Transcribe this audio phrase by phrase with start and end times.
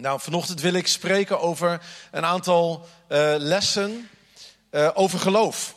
[0.00, 4.08] Nou, vanochtend wil ik spreken over een aantal uh, lessen
[4.70, 5.74] uh, over geloof.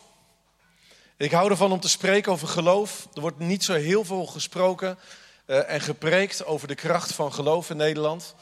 [1.18, 3.08] Ik hou ervan om te spreken over geloof.
[3.14, 4.98] Er wordt niet zo heel veel gesproken
[5.46, 8.36] uh, en gepreekt over de kracht van geloof in Nederland.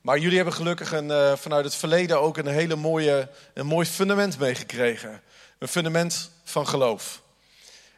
[0.00, 4.38] Maar jullie hebben gelukkig een, vanuit het verleden ook een hele mooie, een mooi fundament
[4.38, 5.22] meegekregen.
[5.58, 7.20] Een fundament van geloof.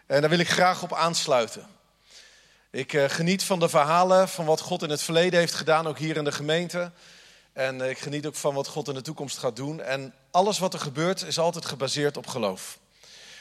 [0.07, 1.67] En daar wil ik graag op aansluiten.
[2.71, 6.17] Ik geniet van de verhalen van wat God in het verleden heeft gedaan, ook hier
[6.17, 6.91] in de gemeente.
[7.59, 9.80] En ik geniet ook van wat God in de toekomst gaat doen.
[9.80, 12.79] En alles wat er gebeurt is altijd gebaseerd op geloof.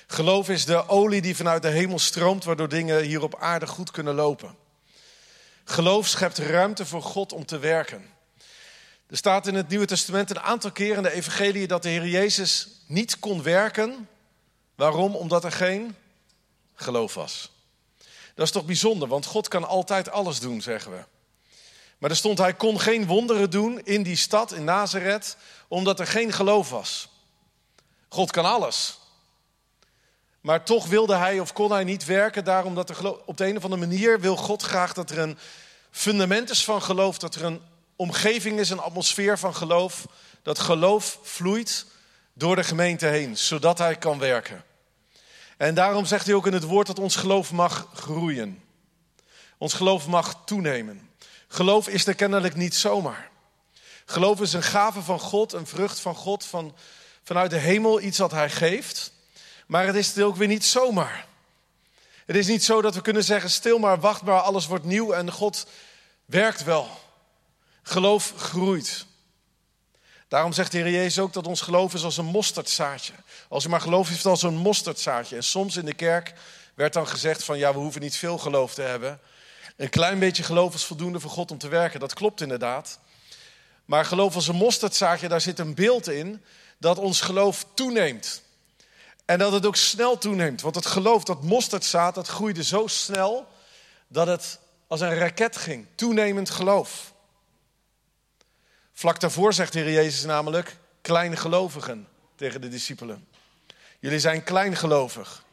[0.07, 3.91] Geloof is de olie die vanuit de hemel stroomt, waardoor dingen hier op aarde goed
[3.91, 4.55] kunnen lopen.
[5.63, 8.09] Geloof schept ruimte voor God om te werken.
[9.07, 12.07] Er staat in het Nieuwe Testament een aantal keren in de Evangelie dat de Heer
[12.07, 14.09] Jezus niet kon werken.
[14.75, 15.15] Waarom?
[15.15, 15.95] Omdat er geen
[16.75, 17.51] geloof was.
[18.35, 21.16] Dat is toch bijzonder, want God kan altijd alles doen, zeggen we.
[21.97, 25.37] Maar er stond, hij kon geen wonderen doen in die stad, in Nazareth,
[25.67, 27.09] omdat er geen geloof was.
[28.09, 28.99] God kan alles.
[30.41, 33.57] Maar toch wilde hij of kon hij niet werken, daarom dat er op de een
[33.57, 35.37] of andere manier wil God graag dat er een
[35.91, 37.61] fundament is van geloof, dat er een
[37.95, 40.05] omgeving is, een atmosfeer van geloof,
[40.41, 41.85] dat geloof vloeit
[42.33, 44.63] door de gemeente heen, zodat hij kan werken.
[45.57, 48.63] En daarom zegt hij ook in het woord dat ons geloof mag groeien.
[49.57, 51.06] Ons geloof mag toenemen.
[51.47, 53.29] Geloof is er kennelijk niet zomaar.
[54.05, 56.75] Geloof is een gave van God, een vrucht van God, van,
[57.23, 59.11] vanuit de hemel, iets wat Hij geeft.
[59.67, 61.25] Maar het is ook weer niet zomaar.
[62.25, 65.11] Het is niet zo dat we kunnen zeggen, stil maar, wacht maar, alles wordt nieuw
[65.11, 65.67] en God
[66.25, 66.89] werkt wel.
[67.83, 69.05] Geloof groeit.
[70.27, 73.13] Daarom zegt de Heer Jezus ook dat ons geloof is als een mosterdzaadje.
[73.49, 75.35] Als u maar geloof heeft als een mosterdzaadje.
[75.35, 76.33] En soms in de kerk
[76.73, 79.19] werd dan gezegd van ja, we hoeven niet veel geloof te hebben.
[79.77, 81.99] Een klein beetje geloof is voldoende voor God om te werken.
[81.99, 82.99] Dat klopt inderdaad.
[83.85, 86.43] Maar geloof als een mosterdzaadje, daar zit een beeld in
[86.77, 88.41] dat ons geloof toeneemt.
[89.25, 90.61] En dat het ook snel toeneemt.
[90.61, 93.47] Want het geloof, dat mosterdzaad, dat groeide zo snel
[94.07, 95.85] dat het als een raket ging.
[95.95, 97.13] Toenemend geloof.
[98.93, 103.27] Vlak daarvoor zegt de Heer Jezus namelijk, kleingelovigen tegen de discipelen.
[103.99, 105.43] Jullie zijn kleingelovig.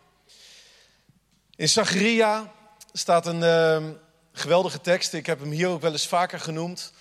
[1.57, 2.53] In Zacharia
[2.93, 3.93] staat een, ehm,
[4.37, 6.93] Geweldige tekst, ik heb hem hier ook wel eens vaker genoemd.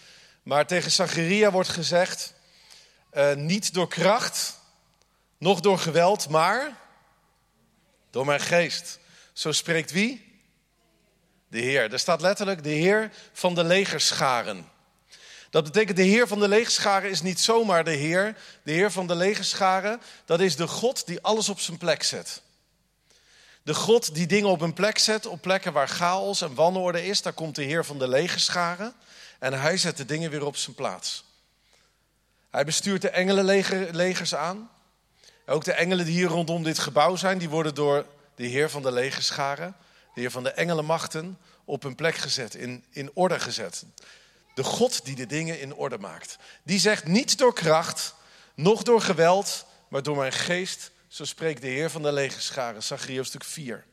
[0.44, 2.34] Maar tegen Zacharia wordt gezegd,
[3.14, 4.60] uh, niet door kracht,
[5.38, 6.78] noch door geweld, maar
[8.10, 9.00] door mijn geest.
[9.34, 10.42] Zo spreekt wie?
[11.48, 11.94] De Heer.
[11.94, 14.70] Er staat letterlijk de Heer van de legerscharen.
[15.50, 18.38] Dat betekent de Heer van de legerscharen is niet zomaar de Heer.
[18.64, 22.42] De Heer van de legerscharen, dat is de God die alles op zijn plek zet.
[23.64, 27.22] De God die dingen op een plek zet, op plekken waar chaos en wanorde is,
[27.22, 28.94] daar komt de Heer van de legerscharen
[29.40, 31.24] en hij zet de dingen weer op zijn plaats.
[32.52, 34.70] Hij bestuurt de engelenlegers aan.
[35.46, 38.82] Ook de engelen die hier rondom dit gebouw zijn, die worden door de Heer van
[38.82, 39.76] de legerscharen,
[40.14, 43.84] de Heer van de engelenmachten, op hun plek gezet, in, in orde gezet.
[44.56, 46.38] De God die de dingen in orde maakt.
[46.64, 48.14] Die zegt niet door kracht,
[48.56, 53.24] noch door geweld, maar door mijn geest zo spreekt de Heer van de legerscharen, Zachariah
[53.24, 53.86] stuk 4.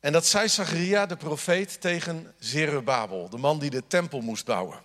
[0.00, 4.82] En dat zei Zacharia, de profeet, tegen Zerubabel, de man die de tempel moest bouwen.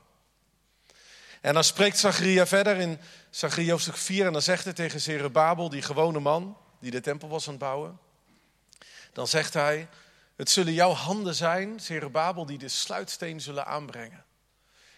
[1.41, 2.99] En dan spreekt Zacharia verder in
[3.29, 7.27] Zachariah stuk 4 en dan zegt hij tegen Zerubabel, die gewone man die de tempel
[7.27, 7.99] was aan het bouwen.
[9.13, 9.89] Dan zegt hij,
[10.35, 14.25] het zullen jouw handen zijn, Zerubabel, die de sluitsteen zullen aanbrengen.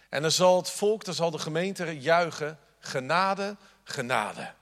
[0.08, 4.54] En dan zal het volk, dan zal de gemeente juichen, genade, genade.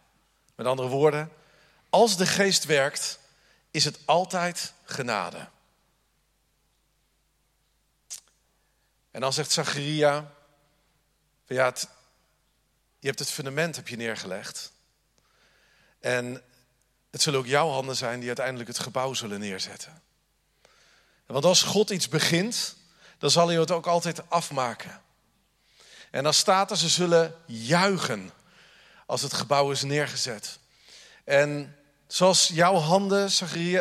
[0.60, 1.32] Met andere woorden,
[1.90, 3.18] als de geest werkt,
[3.70, 5.48] is het altijd genade.
[9.10, 10.32] En dan zegt Zacharia,
[11.46, 11.60] je
[13.00, 14.72] hebt het fundament heb je neergelegd.
[16.00, 16.42] En
[17.10, 20.02] het zullen ook jouw handen zijn die uiteindelijk het gebouw zullen neerzetten.
[21.26, 22.76] Want als God iets begint,
[23.18, 25.02] dan zal hij het ook altijd afmaken.
[26.10, 28.32] En dan staat er, ze zullen juichen
[29.10, 30.58] als het gebouw is neergezet.
[31.24, 31.76] En
[32.06, 33.24] zoals jouw handen,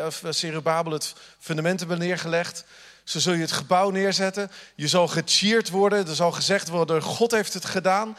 [0.05, 2.63] of Cerebabel, het fundament hebben neergelegd,
[3.03, 4.51] zo zul je het gebouw neerzetten.
[4.75, 8.17] Je zal gecheerd worden, er zal gezegd worden, God heeft het gedaan.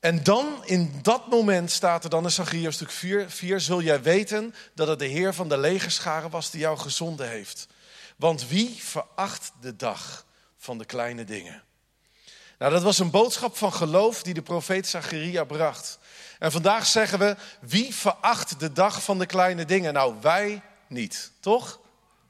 [0.00, 4.02] En dan, in dat moment staat er dan in Zachariah stuk 4, 4, zul jij
[4.02, 7.66] weten dat het de Heer van de legerscharen was die jou gezonden heeft.
[8.16, 10.24] Want wie veracht de dag
[10.56, 11.62] van de kleine dingen?
[12.58, 15.98] Nou, dat was een boodschap van geloof die de profeet Zacharia bracht.
[16.38, 19.92] En vandaag zeggen we, wie veracht de dag van de kleine dingen?
[19.92, 21.80] Nou, wij niet, toch?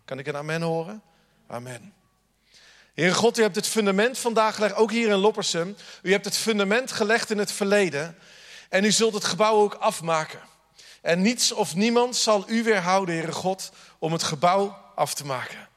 [0.05, 1.02] Kan ik een amen horen?
[1.46, 1.93] Amen.
[2.94, 5.76] Heer God, u hebt het fundament vandaag gelegd, ook hier in Loppersum.
[6.02, 8.19] U hebt het fundament gelegd in het verleden.
[8.69, 10.40] En u zult het gebouw ook afmaken.
[11.00, 15.69] En niets of niemand zal u weerhouden, Heere God, om het gebouw af te maken.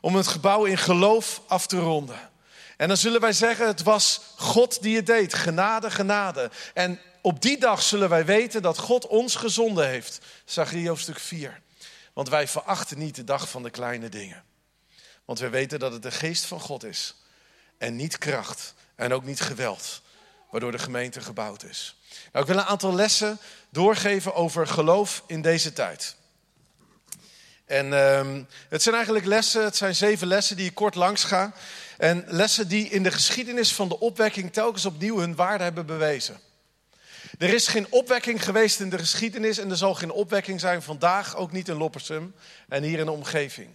[0.00, 2.30] Om het gebouw in geloof af te ronden.
[2.76, 5.34] En dan zullen wij zeggen, het was God die het deed.
[5.34, 6.50] Genade, genade.
[6.74, 10.18] En op die dag zullen wij weten dat God ons gezonden heeft.
[10.44, 11.60] Zachariah hoofdstuk 4.
[12.12, 14.44] Want wij verachten niet de dag van de kleine dingen.
[15.24, 17.14] Want we weten dat het de geest van God is.
[17.78, 18.74] En niet kracht.
[18.94, 20.02] En ook niet geweld.
[20.50, 21.96] Waardoor de gemeente gebouwd is.
[22.32, 23.38] Nou, ik wil een aantal lessen
[23.70, 26.16] doorgeven over geloof in deze tijd.
[27.64, 31.52] En uh, het zijn eigenlijk lessen, het zijn zeven lessen die ik kort langs ga.
[31.98, 36.40] En lessen die in de geschiedenis van de opwekking telkens opnieuw hun waarde hebben bewezen.
[37.38, 41.36] Er is geen opwekking geweest in de geschiedenis en er zal geen opwekking zijn vandaag,
[41.36, 42.34] ook niet in Loppersum
[42.68, 43.68] en hier in de omgeving.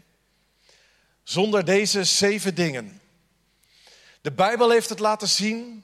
[1.23, 3.01] Zonder deze zeven dingen.
[4.21, 5.83] De Bijbel heeft het laten zien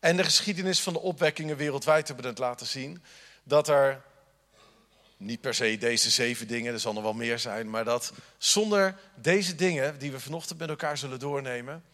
[0.00, 3.02] en de geschiedenis van de opwekkingen wereldwijd hebben het laten zien
[3.42, 4.02] dat er
[5.16, 8.98] niet per se deze zeven dingen, er zal nog wel meer zijn, maar dat zonder
[9.14, 11.84] deze dingen die we vanochtend met elkaar zullen doornemen,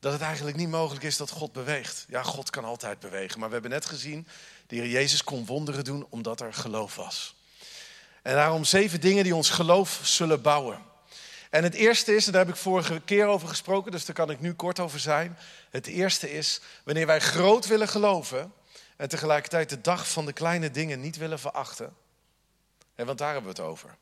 [0.00, 2.04] dat het eigenlijk niet mogelijk is dat God beweegt.
[2.08, 4.26] Ja, God kan altijd bewegen, maar we hebben net gezien,
[4.66, 7.34] Heer Jezus kon wonderen doen omdat er geloof was.
[8.22, 10.82] En daarom zeven dingen die ons geloof zullen bouwen.
[11.50, 14.30] En het eerste is, en daar heb ik vorige keer over gesproken, dus daar kan
[14.30, 15.38] ik nu kort over zijn.
[15.70, 18.52] Het eerste is, wanneer wij groot willen geloven
[18.96, 21.96] en tegelijkertijd de dag van de kleine dingen niet willen verachten.
[22.94, 23.96] En want daar hebben we het over.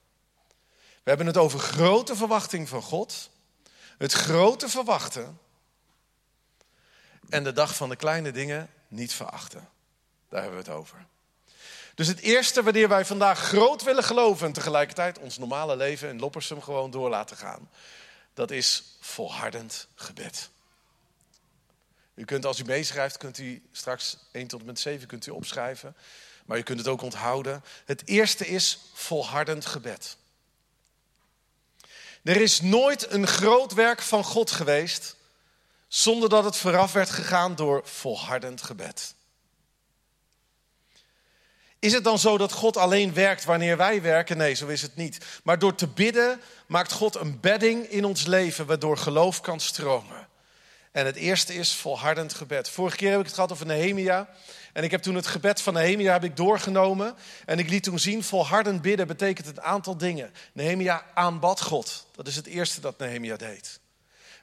[1.03, 3.31] We hebben het over grote verwachting van God,
[3.99, 5.39] het grote verwachten
[7.29, 9.69] en de dag van de kleine dingen niet verachten.
[10.29, 11.07] Daar hebben we het over.
[11.95, 16.19] Dus het eerste wanneer wij vandaag groot willen geloven en tegelijkertijd ons normale leven in
[16.19, 17.71] Loppersum gewoon door laten gaan,
[18.35, 20.51] dat is volhardend gebed.
[22.15, 25.31] U kunt als u meeschrijft, kunt u straks 1 tot en met 7 kunt u
[25.31, 25.97] opschrijven.
[26.49, 27.65] Maar u kunt het ook onthouden.
[27.85, 30.17] Het eerste is volhardend gebed.
[32.23, 35.17] Er is nooit een groot werk van God geweest
[35.89, 39.15] zonder dat het vooraf werd gegaan door volhardend gebed.
[41.79, 44.37] Is het dan zo dat God alleen werkt wanneer wij werken?
[44.37, 45.19] Nee, zo is het niet.
[45.43, 50.29] Maar door te bidden maakt God een bedding in ons leven waardoor geloof kan stromen.
[50.93, 52.71] En het eerste is volhardend gebed.
[52.71, 54.29] Vorige keer heb ik het gehad over Nehemia.
[54.73, 57.15] En ik heb toen het gebed van Nehemia heb ik doorgenomen.
[57.45, 60.33] En ik liet toen zien, volhardend bidden betekent een aantal dingen.
[60.53, 62.07] Nehemia aanbad God.
[62.15, 63.81] Dat is het eerste dat Nehemia deed.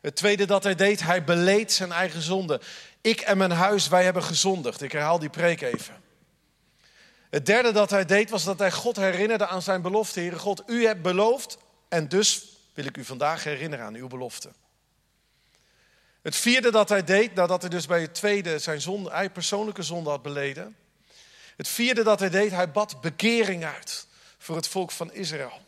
[0.06, 2.62] Het tweede dat hij deed, hij beleed zijn eigen zonde.
[3.02, 4.82] Ik en mijn huis, wij hebben gezondigd.
[4.82, 6.04] Ik herhaal die preek even.
[7.30, 10.20] Het derde dat hij deed, was dat hij God herinnerde aan zijn belofte.
[10.20, 11.58] Heere God, u hebt beloofd
[11.90, 14.50] en dus wil ik u vandaag herinneren aan uw belofte.
[16.22, 19.84] Het vierde dat hij deed, nadat hij dus bij het tweede zijn zonde, hij persoonlijke
[19.84, 20.76] zonde had beleden.
[21.58, 24.08] Het vierde dat hij deed, hij bad bekering uit
[24.38, 25.65] voor het volk van Israël.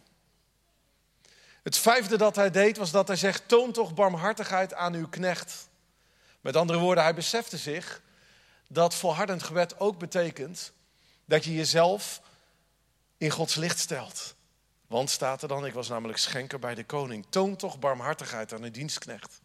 [1.67, 5.69] Het vijfde dat hij deed, was dat hij zegt, toon toch barmhartigheid aan uw knecht.
[6.41, 8.01] Met andere woorden, hij besefte zich
[8.67, 10.71] dat volhardend gebed ook betekent
[11.25, 12.21] dat je jezelf
[13.17, 14.35] in Gods licht stelt.
[14.87, 17.25] Want staat er dan, ik was namelijk schenker bij de koning.
[17.29, 19.39] Toon toch barmhartigheid aan uw dienstknecht.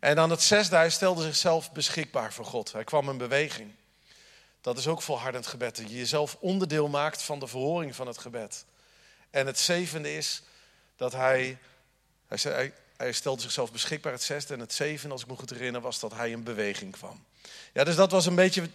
[0.00, 2.72] En dan het zesde, hij stelde zichzelf beschikbaar voor God.
[2.72, 3.74] Hij kwam in beweging.
[4.60, 5.76] Dat is ook volhardend gebed.
[5.76, 8.64] Dat je jezelf onderdeel maakt van de verhoring van het gebed.
[9.30, 10.42] En het zevende is
[11.02, 11.58] dat hij,
[12.28, 14.12] hij, zei, hij stelde zichzelf beschikbaar.
[14.12, 16.92] Het zesde en het zevende, als ik me goed herinner, was dat hij in beweging
[16.92, 17.24] kwam.
[17.72, 18.68] Ja, dus dat was een beetje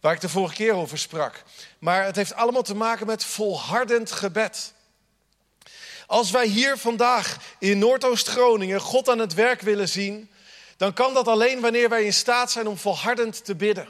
[0.00, 1.42] waar ik de vorige keer over sprak.
[1.78, 4.72] Maar het heeft allemaal te maken met volhardend gebed.
[6.06, 10.30] Als wij hier vandaag in Noordoost-Groningen God aan het werk willen zien,
[10.76, 13.88] dan kan dat alleen wanneer wij in staat zijn om volhardend te bidden.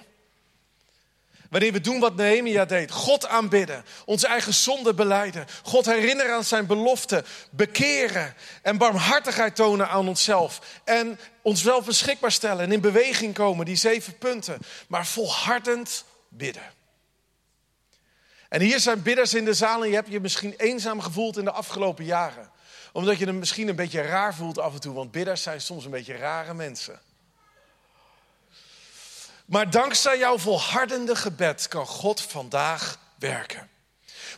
[1.52, 6.44] Wanneer we doen wat Nehemia deed, God aanbidden, onze eigen zonde beleiden, God herinneren aan
[6.44, 8.35] zijn belofte, bekeren.
[8.62, 10.80] En barmhartigheid tonen aan onszelf.
[10.85, 12.64] En onszelf beschikbaar stellen.
[12.64, 16.73] En in beweging komen, die zeven punten, maar volhardend bidden.
[18.49, 19.82] En hier zijn bidders in de zaal.
[19.82, 22.50] En je hebt je misschien eenzaam gevoeld in de afgelopen jaren.
[22.92, 25.85] Omdat je hem misschien een beetje raar voelt af en toe, want bidders zijn soms
[25.85, 27.00] een beetje rare mensen.
[29.46, 33.68] Maar dankzij jouw volhardende gebed kan God vandaag werken.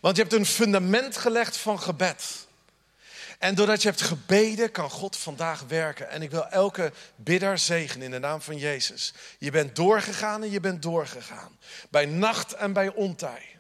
[0.01, 2.47] Want je hebt een fundament gelegd van gebed.
[3.39, 6.11] En doordat je hebt gebeden, kan God vandaag werken.
[6.11, 9.15] En ik wil elke bidder zegenen in de naam van Jezus.
[9.39, 11.59] Je bent doorgegaan en je bent doorgegaan.
[11.91, 13.59] Bij nacht en bij ontij.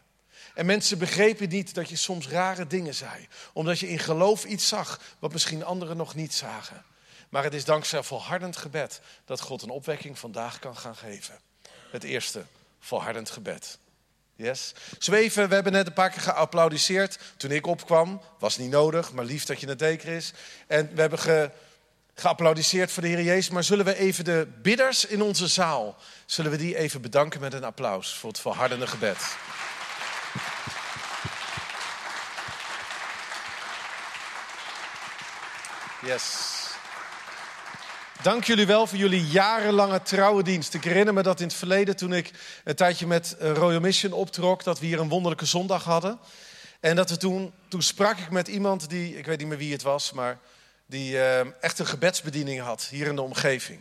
[0.54, 3.28] En mensen begrepen niet dat je soms rare dingen zei.
[3.52, 6.84] Omdat je in geloof iets zag wat misschien anderen nog niet zagen.
[7.34, 11.38] Maar het is dankzij volhardend gebed dat God een opwekking vandaag kan gaan geven.
[11.90, 12.44] Het eerste,
[12.80, 13.78] volhardend gebed.
[14.34, 14.72] Yes.
[14.98, 18.20] Zweven, we hebben net een paar keer geapplaudiseerd toen ik opkwam.
[18.38, 20.32] Was niet nodig, maar lief dat je het deed, Chris.
[20.66, 21.50] En we hebben ge,
[22.14, 23.50] voor de Heer Jezus.
[23.50, 27.52] Maar zullen we even de bidders in onze zaal, zullen we die even bedanken met
[27.52, 29.36] een applaus voor het volhardende gebed.
[36.02, 36.53] Yes.
[38.24, 40.74] Dank jullie wel voor jullie jarenlange trouwe dienst.
[40.74, 42.30] Ik herinner me dat in het verleden, toen ik
[42.64, 46.18] een tijdje met eh, Royal Mission optrok, dat we hier een wonderlijke zondag hadden.
[46.80, 49.72] En dat we toen, toen sprak ik met iemand die, ik weet niet meer wie
[49.72, 50.38] het was, maar
[50.86, 53.80] die uh, echt een gebedsbediening had hier in de omgeving.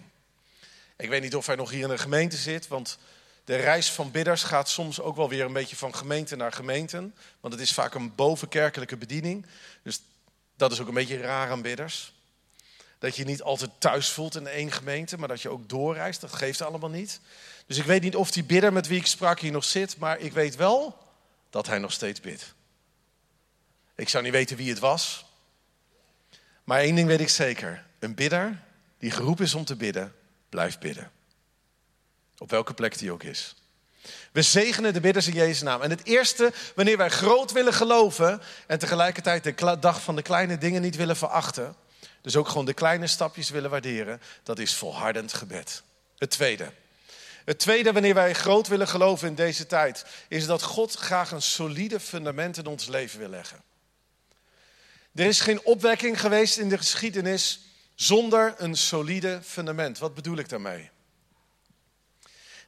[0.98, 2.98] Ik weet niet of hij nog hier in een gemeente zit, want
[3.44, 7.16] de reis van bidders gaat soms ook wel weer een beetje van gemeente naar gemeenten.
[7.40, 9.46] Want het is vaak een bovenkerkelijke bediening.
[9.84, 10.02] Dus
[10.56, 12.14] dat is ook een beetje raar aan bidders.
[13.04, 16.22] Dat je niet altijd thuis voelt in één gemeente, maar dat je ook doorreist.
[16.22, 17.20] Dat geeft allemaal niet.
[17.66, 20.20] Dus ik weet niet of die bidder met wie ik sprak hier nog zit, maar
[20.20, 20.98] ik weet wel
[21.50, 22.54] dat hij nog steeds bidt.
[23.96, 25.26] Ik zou niet weten wie het was.
[26.64, 27.86] Maar één ding weet ik zeker.
[28.00, 28.60] Een bidder
[28.98, 30.16] die geroepen is om te bidden,
[30.50, 31.12] blijft bidden.
[32.38, 33.56] Op welke plek die ook is.
[34.32, 35.82] We zegenen de bidders in Jezus' naam.
[35.82, 40.58] En het eerste, wanneer wij groot willen geloven en tegelijkertijd de dag van de kleine
[40.58, 41.76] dingen niet willen verachten,
[42.24, 45.84] dus ook gewoon de kleine stapjes willen waarderen, dat is volhardend gebed.
[46.18, 46.72] Het tweede.
[47.46, 51.42] Het tweede, wanneer wij groot willen geloven in deze tijd, is dat God graag een
[51.42, 53.62] solide fundament in ons leven wil leggen.
[55.16, 57.60] Er is geen opwekking geweest in de geschiedenis
[57.96, 59.98] zonder een solide fundament.
[59.98, 60.90] Wat bedoel ik daarmee?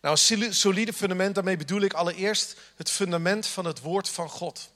[0.01, 0.17] Nou,
[0.49, 4.69] solide fundament, daarmee bedoel ik allereerst het fundament van het woord van God.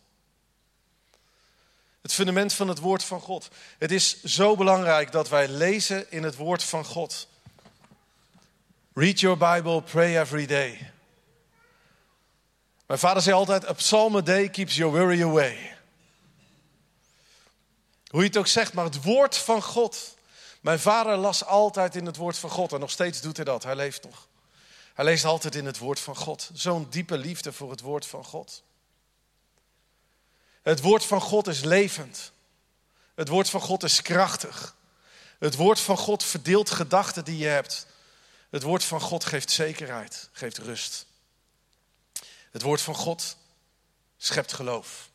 [2.02, 3.48] Het fundament van het woord van God.
[3.78, 7.28] Het is zo belangrijk dat wij lezen in het woord van God.
[8.94, 10.92] Read your Bible, pray every day.
[12.86, 15.78] Mijn vader zei altijd: A psalm a day keeps your worry away.
[18.08, 20.18] Hoe je het ook zegt, maar het woord van God.
[20.62, 23.64] Mijn vader las altijd in het woord van God en nog steeds doet hij dat.
[23.64, 24.28] Hij leeft nog.
[24.94, 26.50] Hij leest altijd in het woord van God.
[26.54, 28.64] Zo'n diepe liefde voor het woord van God.
[30.62, 32.32] Het woord van God is levend.
[33.16, 34.76] Het woord van God is krachtig.
[35.40, 37.88] Het woord van God verdeelt gedachten die je hebt.
[38.50, 41.06] Het woord van God geeft zekerheid, geeft rust.
[42.52, 43.38] Het woord van God
[44.18, 45.10] schept geloof.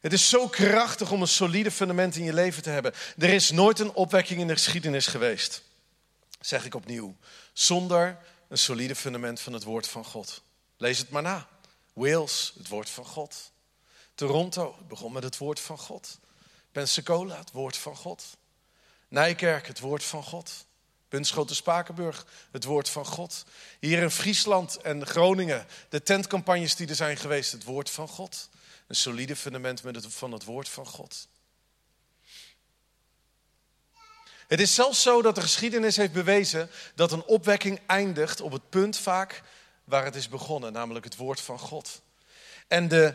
[0.00, 2.94] Het is zo krachtig om een solide fundament in je leven te hebben.
[3.18, 5.62] Er is nooit een opwekking in de geschiedenis geweest,
[6.40, 7.16] zeg ik opnieuw,
[7.52, 10.42] zonder een solide fundament van het woord van God.
[10.76, 11.48] Lees het maar na.
[11.98, 13.52] Wales, het woord van God.
[14.14, 16.18] Toronto, begon met het woord van God.
[16.72, 18.24] Pensacola, het woord van God.
[19.08, 20.66] Nijkerk, het woord van God.
[21.08, 23.44] Bunschoten Spakenburg, het woord van God.
[23.80, 28.48] Hier in Friesland en Groningen, de tentcampagnes die er zijn geweest, het woord van God.
[28.86, 31.28] Een solide fundament met van het woord van God.
[34.46, 38.68] Het is zelfs zo dat de geschiedenis heeft bewezen dat een opwekking eindigt op het
[38.68, 39.42] punt vaak
[39.88, 42.00] waar het is begonnen, namelijk het woord van God.
[42.66, 43.14] En de,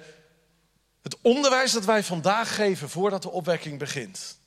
[1.01, 4.38] het onderwijs dat wij vandaag geven voordat de opwekking begint,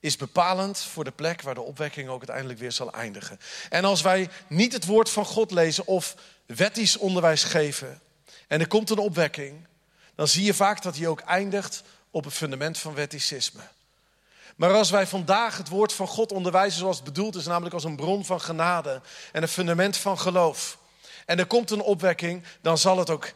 [0.00, 3.40] is bepalend voor de plek waar de opwekking ook uiteindelijk weer zal eindigen.
[3.68, 6.14] En als wij niet het woord van God lezen of
[6.46, 8.00] wettisch onderwijs geven
[8.46, 9.66] en er komt een opwekking,
[10.14, 13.62] dan zie je vaak dat die ook eindigt op het fundament van wetticisme.
[14.56, 17.84] Maar als wij vandaag het woord van God onderwijzen zoals het bedoeld is, namelijk als
[17.84, 19.00] een bron van genade
[19.32, 20.78] en een fundament van geloof,
[21.26, 23.32] en er komt een opwekking, dan zal het ook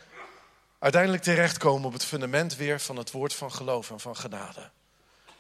[0.79, 4.71] uiteindelijk terechtkomen op het fundament weer van het woord van geloof en van genade.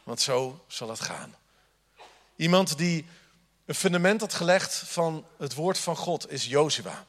[0.02, 1.34] Want zo zal het gaan.
[2.36, 3.06] Iemand die
[3.64, 7.06] een fundament had gelegd van het woord van God is Jozua.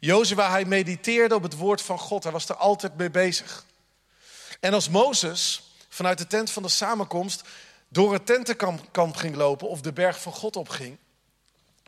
[0.00, 2.22] Jozua, hij mediteerde op het woord van God.
[2.22, 3.64] Hij was er altijd mee bezig.
[4.60, 7.42] En als Mozes vanuit de tent van de samenkomst
[7.88, 10.98] door het tentenkamp ging lopen of de berg van God opging,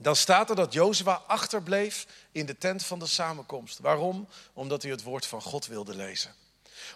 [0.02, 3.78] dan staat er dat Jozua achterbleef in de tent van de samenkomst.
[3.78, 4.28] Waarom?
[4.52, 6.34] Omdat hij het woord van God wilde lezen.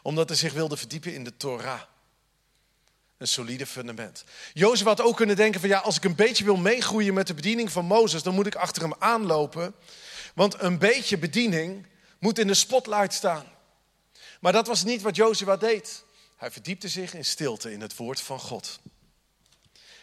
[0.03, 1.81] Omdat hij zich wilde verdiepen in de Torah.
[3.17, 4.25] Een solide fundament.
[4.53, 7.35] Jozua had ook kunnen denken van ja, als ik een beetje wil meegroeien met de
[7.35, 9.75] bediening van Mozes, dan moet ik achter hem aanlopen.
[10.35, 11.87] Want een beetje bediening
[12.19, 13.47] moet in de spotlight staan.
[14.41, 16.05] Maar dat was niet wat Jozua deed.
[16.37, 18.81] Hij verdiepte zich in stilte in het woord van God.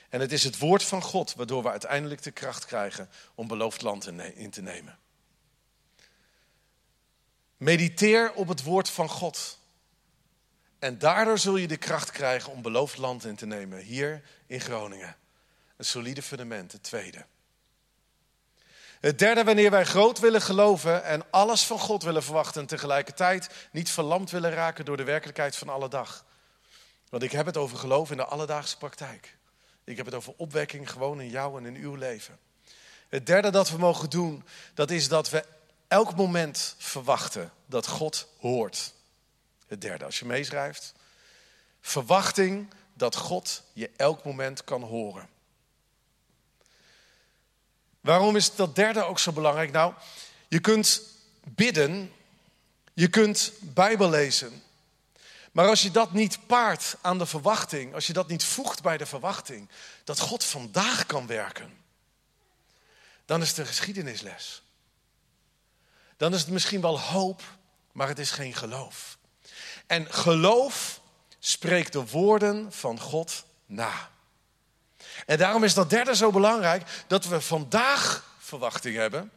[0.10, 3.82] En het is het woord van God waardoor we uiteindelijk de kracht krijgen om beloofd
[3.82, 4.98] land in te nemen.
[7.58, 9.60] Mediteer op het woord van God.
[10.80, 14.62] En daardoor zul je de kracht krijgen om beloofd land in te nemen, hier in
[14.62, 15.16] Groningen.
[15.78, 17.26] Een solide fundament, het tweede.
[19.00, 23.50] Het derde, wanneer wij groot willen geloven en alles van God willen verwachten en tegelijkertijd
[23.72, 26.26] niet verlamd willen raken door de werkelijkheid van alle dag.
[27.10, 29.37] Want ik heb het over geloof in de alledaagse praktijk.
[29.88, 32.40] Ik heb het over opwekking gewoon in jou en in uw leven.
[33.10, 35.46] Het derde dat we mogen doen, dat is dat we
[35.88, 38.94] elk moment verwachten dat God hoort.
[39.68, 40.94] Het derde, als je meeschrijft.
[41.82, 45.30] Verwachting dat God je elk moment kan horen.
[48.02, 49.72] Waarom is dat derde ook zo belangrijk?
[49.72, 49.94] Nou,
[50.48, 51.02] je kunt
[51.44, 52.12] bidden,
[52.94, 54.64] je kunt Bijbel lezen.
[55.58, 58.98] Maar als je dat niet paart aan de verwachting, als je dat niet voegt bij
[58.98, 59.70] de verwachting,
[60.04, 61.78] dat God vandaag kan werken,
[63.26, 64.62] dan is het een geschiedenisles.
[66.18, 67.42] Dan is het misschien wel hoop,
[67.92, 69.18] maar het is geen geloof.
[69.88, 71.02] En geloof
[71.40, 74.10] spreekt de woorden van God na.
[75.26, 79.32] En daarom is dat derde zo belangrijk, dat we vandaag verwachting hebben.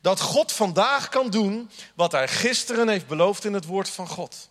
[0.00, 4.50] Dat God vandaag kan doen wat hij gisteren heeft beloofd in het woord van God.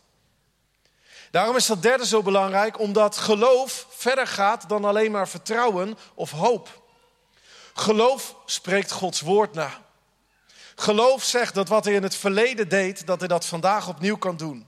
[1.31, 6.31] Daarom is dat derde zo belangrijk, omdat geloof verder gaat dan alleen maar vertrouwen of
[6.31, 6.81] hoop.
[7.73, 9.81] Geloof spreekt Gods woord na.
[10.75, 14.37] Geloof zegt dat wat hij in het verleden deed, dat hij dat vandaag opnieuw kan
[14.37, 14.67] doen.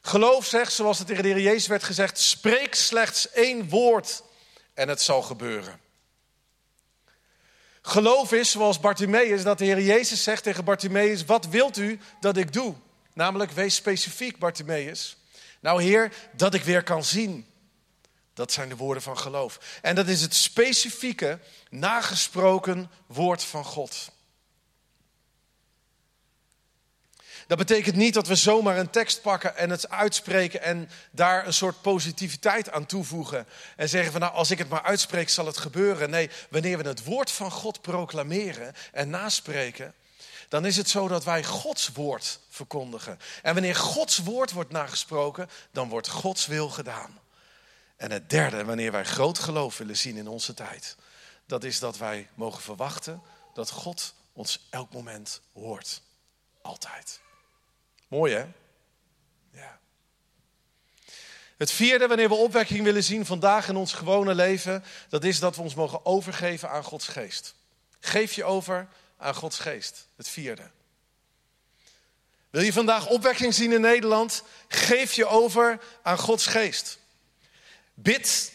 [0.00, 4.22] Geloof zegt, zoals het tegen de Heer Jezus werd gezegd, spreek slechts één woord
[4.74, 5.80] en het zal gebeuren.
[7.82, 12.36] Geloof is, zoals Bartimaeus, dat de Heer Jezus zegt tegen Bartimaeus, wat wilt u dat
[12.36, 12.74] ik doe?
[13.16, 15.16] Namelijk, wees specifiek, Bartimaeus.
[15.60, 17.46] Nou Heer, dat ik weer kan zien.
[18.34, 19.78] Dat zijn de woorden van geloof.
[19.82, 21.38] En dat is het specifieke,
[21.70, 24.10] nagesproken woord van God.
[27.46, 31.54] Dat betekent niet dat we zomaar een tekst pakken en het uitspreken en daar een
[31.54, 33.46] soort positiviteit aan toevoegen.
[33.76, 36.10] En zeggen van nou, als ik het maar uitspreek, zal het gebeuren.
[36.10, 39.94] Nee, wanneer we het woord van God proclameren en naspreken,
[40.48, 43.18] dan is het zo dat wij Gods woord verkondigen.
[43.42, 47.20] En wanneer Gods woord wordt nagesproken, dan wordt Gods wil gedaan.
[47.96, 50.96] En het derde, wanneer wij groot geloof willen zien in onze tijd,
[51.46, 53.22] dat is dat wij mogen verwachten
[53.54, 56.02] dat God ons elk moment hoort.
[56.62, 57.20] Altijd.
[58.08, 58.46] Mooi hè?
[59.50, 59.78] Ja.
[61.56, 65.56] Het vierde, wanneer we opwekking willen zien vandaag in ons gewone leven, dat is dat
[65.56, 67.54] we ons mogen overgeven aan Gods geest.
[68.00, 70.08] Geef je over aan Gods geest.
[70.16, 70.70] Het vierde.
[72.50, 74.42] Wil je vandaag opwekking zien in Nederland?
[74.68, 76.98] Geef je over aan Gods geest.
[77.94, 78.52] Bid,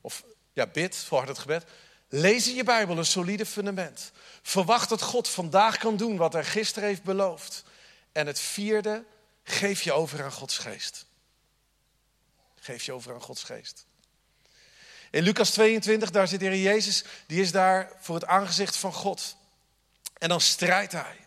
[0.00, 1.64] of ja, bid, volhard het gebed.
[2.08, 4.12] Lees in je Bijbel een solide fundament.
[4.42, 7.64] Verwacht dat God vandaag kan doen wat hij gisteren heeft beloofd.
[8.12, 9.04] En het vierde,
[9.44, 11.06] geef je over aan Gods geest.
[12.54, 13.86] Geef je over aan Gods geest.
[15.10, 18.92] In Lucas 22, daar zit de Heer Jezus, die is daar voor het aangezicht van
[18.92, 19.36] God.
[20.18, 21.26] En dan strijdt hij.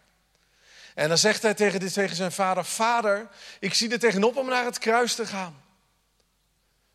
[0.96, 4.78] En dan zegt hij tegen, zijn vader: Vader, ik zie er tegenop om naar het
[4.78, 5.64] kruis te gaan.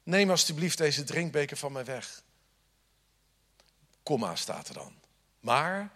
[0.02, 2.22] Neem alstublieft deze drinkbeker van mij weg.
[4.02, 4.94] Komma staat er dan.
[5.40, 5.90] Maar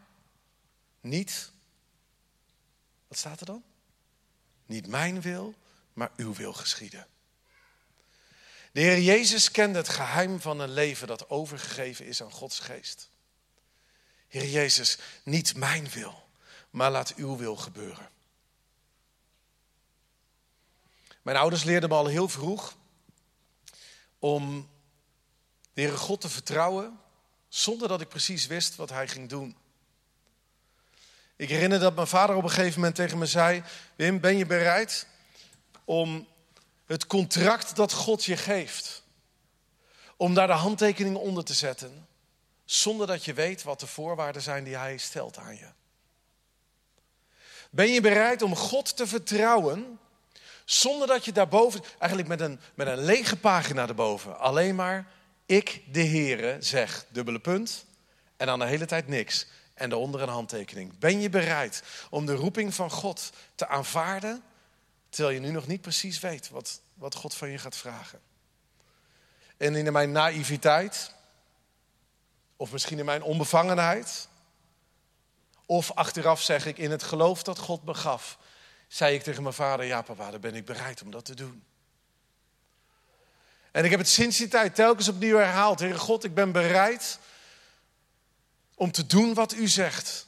[1.00, 1.50] niet.
[3.08, 3.62] Wat staat er dan?
[4.66, 5.54] Niet mijn wil,
[5.92, 7.06] maar uw wil geschieden.
[8.72, 13.11] De Heer Jezus kende het geheim van een leven dat overgegeven is aan Gods geest.
[14.28, 16.28] Heer Jezus, niet mijn wil,
[16.70, 18.08] maar laat uw wil gebeuren.
[21.22, 22.76] Mijn ouders leerden me al heel vroeg
[24.18, 24.68] om
[25.72, 27.00] de Heere God te vertrouwen
[27.48, 29.56] zonder dat ik precies wist wat Hij ging doen.
[31.36, 33.62] Ik herinner dat mijn vader op een gegeven moment tegen me zei:
[33.96, 35.06] Wim, ben je bereid
[35.84, 36.28] om
[36.86, 39.02] het contract dat God je geeft,
[40.16, 42.08] om daar de handtekening onder te zetten,
[42.70, 45.68] zonder dat je weet wat de voorwaarden zijn die Hij stelt aan je?
[47.70, 49.98] Ben je bereid om God te vertrouwen,
[50.64, 55.07] zonder dat je daarboven, eigenlijk met een, met een lege pagina erboven, alleen maar
[55.46, 57.85] ik, de Heere, zeg, dubbele punt,
[58.37, 60.98] en dan de hele tijd niks en daaronder een handtekening.
[60.98, 64.42] Ben je bereid om de roeping van God te aanvaarden,
[65.09, 68.20] terwijl je nu nog niet precies weet wat, wat God van je gaat vragen?
[69.57, 71.16] En in mijn naïviteit,
[72.59, 74.29] of misschien in mijn onbevangenheid,
[75.66, 78.38] of achteraf zeg ik in het geloof dat God me gaf,
[78.88, 81.62] zei ik tegen mijn vader: Ja, papa, dan ben ik bereid om dat te doen.
[83.71, 87.18] En ik heb het sinds die tijd telkens opnieuw herhaald: Heer God, ik ben bereid
[88.75, 90.27] om te doen wat u zegt.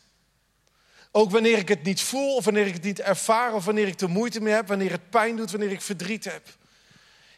[1.12, 4.00] Ook wanneer ik het niet voel, of wanneer ik het niet ervaar, of wanneer ik
[4.00, 6.48] er moeite mee heb, wanneer het pijn doet, wanneer ik verdriet heb.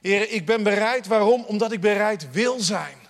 [0.01, 1.07] Heer, ik ben bereid.
[1.07, 1.45] Waarom?
[1.45, 3.02] Omdat ik bereid wil zijn.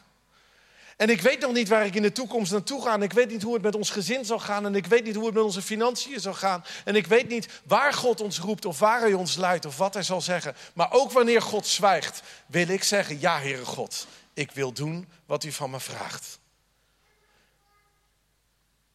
[0.97, 2.93] En ik weet nog niet waar ik in de toekomst naartoe ga.
[2.93, 4.67] En ik weet niet hoe het met ons gezin zal gaan.
[4.67, 6.65] En ik weet niet hoe het met onze financiën zal gaan.
[6.85, 9.95] En ik weet niet waar God ons roept of waar Hij ons leidt of wat
[9.95, 10.57] Hij zal zeggen.
[10.75, 15.45] Maar ook wanneer God zwijgt, wil ik zeggen: Ja, Heere God, ik wil doen wat
[15.45, 16.39] U van me vraagt.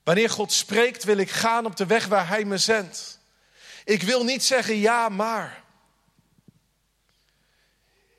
[0.03, 3.19] Wanneer God spreekt, wil ik gaan op de weg waar Hij me zendt.
[3.85, 5.65] Ik wil niet zeggen ja, maar.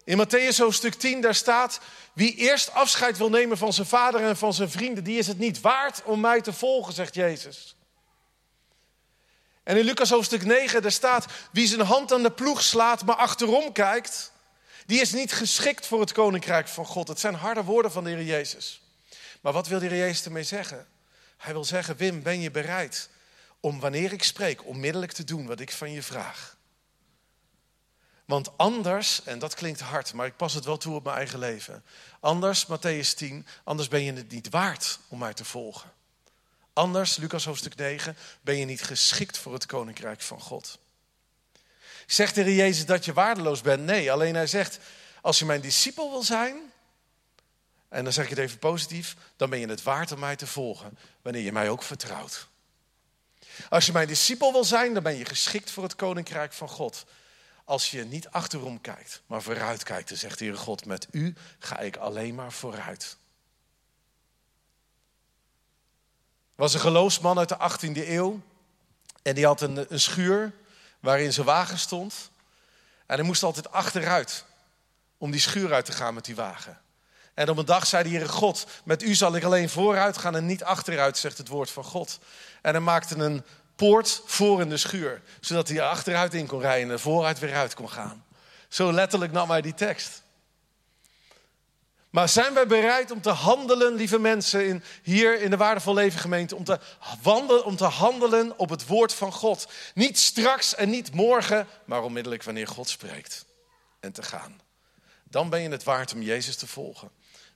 [0.08, 1.80] In Matthäus hoofdstuk 10, daar staat,
[2.12, 5.38] wie eerst afscheid wil nemen van zijn vader en van zijn vrienden, die is het
[5.38, 7.76] niet waard om mij te volgen, zegt Jezus.
[9.62, 13.16] En in Lucas hoofdstuk 9, daar staat, wie zijn hand aan de ploeg slaat, maar
[13.16, 14.32] achterom kijkt,
[14.86, 17.08] die is niet geschikt voor het koninkrijk van God.
[17.08, 18.82] Het zijn harde woorden van de Heer Jezus.
[19.40, 20.86] Maar wat wil de Heer Jezus ermee zeggen?
[21.36, 23.08] Hij wil zeggen, Wim, ben je bereid
[23.60, 26.57] om wanneer ik spreek onmiddellijk te doen wat ik van je vraag?
[28.28, 31.38] Want anders, en dat klinkt hard, maar ik pas het wel toe op mijn eigen
[31.38, 31.84] leven.
[32.20, 35.92] Anders, Matthäus 10, anders ben je het niet waard om mij te volgen.
[36.72, 40.78] Anders, Lucas hoofdstuk 9, ben je niet geschikt voor het koninkrijk van God.
[42.06, 43.84] Zegt de Heer Jezus dat je waardeloos bent?
[43.84, 44.78] Nee, alleen hij zegt,
[45.20, 46.56] als je mijn discipel wil zijn,
[47.88, 50.46] en dan zeg ik het even positief, dan ben je het waard om mij te
[50.46, 52.46] volgen, wanneer je mij ook vertrouwt.
[53.68, 57.04] Als je mijn discipel wil zijn, dan ben je geschikt voor het koninkrijk van God.
[57.68, 61.34] Als je niet achterom kijkt, maar vooruit kijkt, dan zegt de Heer God, met u
[61.58, 63.16] ga ik alleen maar vooruit.
[66.54, 68.40] Er was een geloofsman uit de 18e eeuw
[69.22, 70.52] en die had een, schuur
[71.00, 72.30] waarin zijn wagen stond.
[73.06, 74.44] En hij moest altijd achteruit
[75.18, 76.80] om die schuur uit te gaan met die wagen.
[77.34, 80.36] En op een dag zei de Heere God, met u zal ik alleen vooruit gaan
[80.36, 82.18] en niet achteruit, zegt het woord van God.
[82.62, 83.44] En hij maakte een
[83.78, 87.54] poort voor in de schuur, zodat hij er achteruit in kon rijden en vooruit weer
[87.54, 88.24] uit kon gaan.
[88.68, 90.22] Zo letterlijk nam hij die tekst.
[92.10, 96.20] Maar zijn wij bereid om te handelen, lieve mensen, in, hier in de Waardevol Leven
[96.20, 96.78] gemeente, om te,
[97.22, 99.68] wandelen, om te handelen op het woord van God?
[99.94, 103.44] Niet straks en niet morgen, maar onmiddellijk wanneer God spreekt.
[104.00, 104.60] En te gaan.
[105.24, 107.10] Dan ben je het waard om Jezus te volgen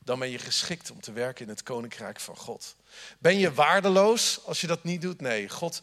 [0.04, 2.76] dan ben je geschikt om te werken in het koninkrijk van God.
[3.18, 5.20] Ben je waardeloos als je dat niet doet?
[5.20, 5.80] Nee, God,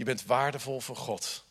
[0.00, 1.44] je bent waardevol voor God.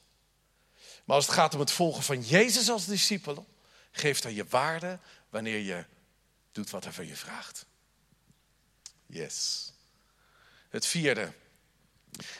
[1.05, 3.47] Maar als het gaat om het volgen van Jezus als discipel,
[3.91, 5.85] geeft hij je waarde wanneer je
[6.51, 7.65] doet wat hij van je vraagt.
[9.05, 9.71] Yes.
[10.69, 11.33] Het vierde.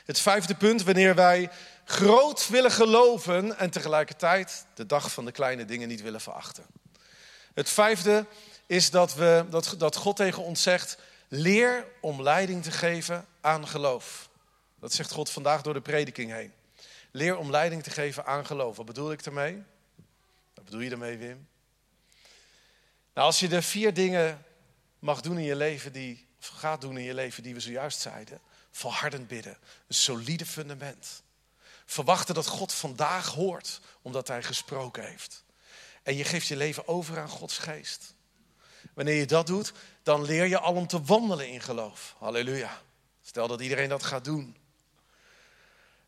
[0.06, 1.52] Het vijfde punt, wanneer wij
[1.86, 6.66] groot willen geloven en tegelijkertijd de dag van de kleine dingen niet willen verachten.
[7.54, 8.26] Het vijfde
[8.66, 13.68] is dat, we, dat, dat God tegen ons zegt: leer om leiding te geven aan
[13.68, 14.29] geloof.
[14.80, 16.54] Dat zegt God vandaag door de prediking heen.
[17.12, 18.78] Leer om leiding te geven aan geloof.
[18.78, 19.64] Wat bedoel ik ermee?
[20.54, 21.48] Wat bedoel je ermee, Wim?
[23.14, 24.46] Nou, als je de vier dingen
[25.00, 28.00] mag doen in je leven die, of gaat doen in je leven die we zojuist
[28.00, 28.42] zeiden.
[28.72, 31.24] Volhardend bidden, een solide fundament.
[31.86, 35.44] Verwachten dat God vandaag hoort, omdat Hij gesproken heeft.
[36.04, 38.14] En je geeft je leven over aan Gods geest.
[38.94, 42.16] Wanneer je dat doet, dan leer je al om te wandelen in geloof.
[42.18, 42.82] Halleluja.
[43.22, 44.56] Stel dat iedereen dat gaat doen.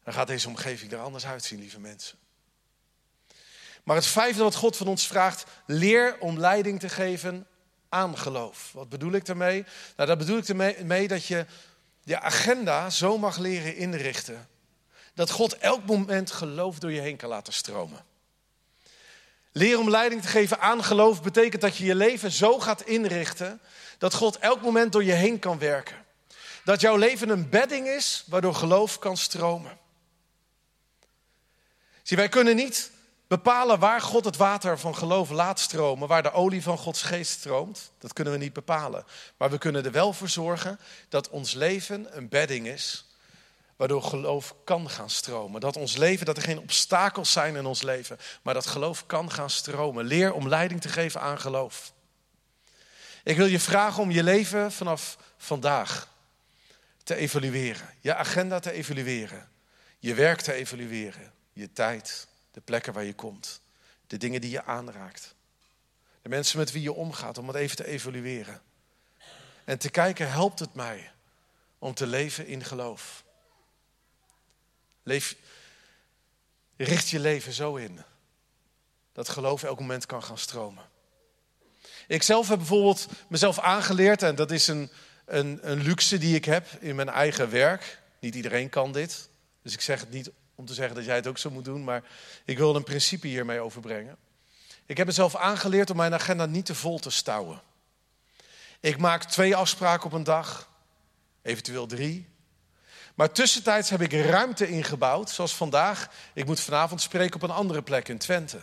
[0.03, 2.17] Dan gaat deze omgeving er anders uitzien, lieve mensen.
[3.83, 7.47] Maar het vijfde wat God van ons vraagt, leer om leiding te geven
[7.89, 8.71] aan geloof.
[8.73, 9.65] Wat bedoel ik daarmee?
[9.95, 11.45] Nou, daar bedoel ik ermee dat je
[12.03, 14.47] je agenda zo mag leren inrichten.
[15.13, 18.05] Dat God elk moment geloof door je heen kan laten stromen.
[19.51, 23.61] Leer om leiding te geven aan geloof betekent dat je je leven zo gaat inrichten
[23.97, 26.05] dat God elk moment door je heen kan werken.
[26.63, 29.77] Dat jouw leven een bedding is waardoor geloof kan stromen.
[32.03, 32.91] Zie, wij kunnen niet
[33.27, 37.31] bepalen waar God het water van geloof laat stromen, waar de olie van Gods geest
[37.31, 37.91] stroomt.
[37.99, 39.05] Dat kunnen we niet bepalen.
[39.37, 43.05] Maar we kunnen er wel voor zorgen dat ons leven een bedding is
[43.81, 45.61] waardoor geloof kan gaan stromen.
[45.61, 49.31] Dat ons leven, dat er geen obstakels zijn in ons leven, maar dat geloof kan
[49.31, 50.05] gaan stromen.
[50.05, 51.93] Leer om leiding te geven aan geloof.
[53.23, 56.07] Ik wil je vragen om je leven vanaf vandaag
[57.03, 59.49] te evalueren, je agenda te evalueren,
[59.99, 63.61] je werk te evalueren, je tijd, de plekken waar je komt,
[64.07, 65.35] de dingen die je aanraakt,
[66.21, 68.61] de mensen met wie je omgaat, om het even te evalueren.
[69.63, 71.11] En te kijken, helpt het mij
[71.79, 73.23] om te leven in geloof?
[75.03, 75.35] Leef,
[76.77, 78.03] richt je leven zo in
[79.13, 80.83] dat geloof elk moment kan gaan stromen.
[82.07, 84.91] Ik zelf heb bijvoorbeeld mezelf aangeleerd, en dat is een,
[85.25, 87.99] een, een luxe die ik heb in mijn eigen werk.
[88.19, 89.29] Niet iedereen kan dit.
[89.61, 90.31] Dus ik zeg het niet
[90.61, 92.03] om te zeggen dat jij het ook zo moet doen, maar
[92.45, 94.17] ik wil een principe hiermee overbrengen.
[94.85, 97.61] Ik heb mezelf aangeleerd om mijn agenda niet te vol te stouwen.
[98.79, 100.69] Ik maak twee afspraken op een dag,
[101.41, 102.27] eventueel drie.
[103.15, 106.09] Maar tussentijds heb ik ruimte ingebouwd, zoals vandaag.
[106.33, 108.61] Ik moet vanavond spreken op een andere plek in Twente.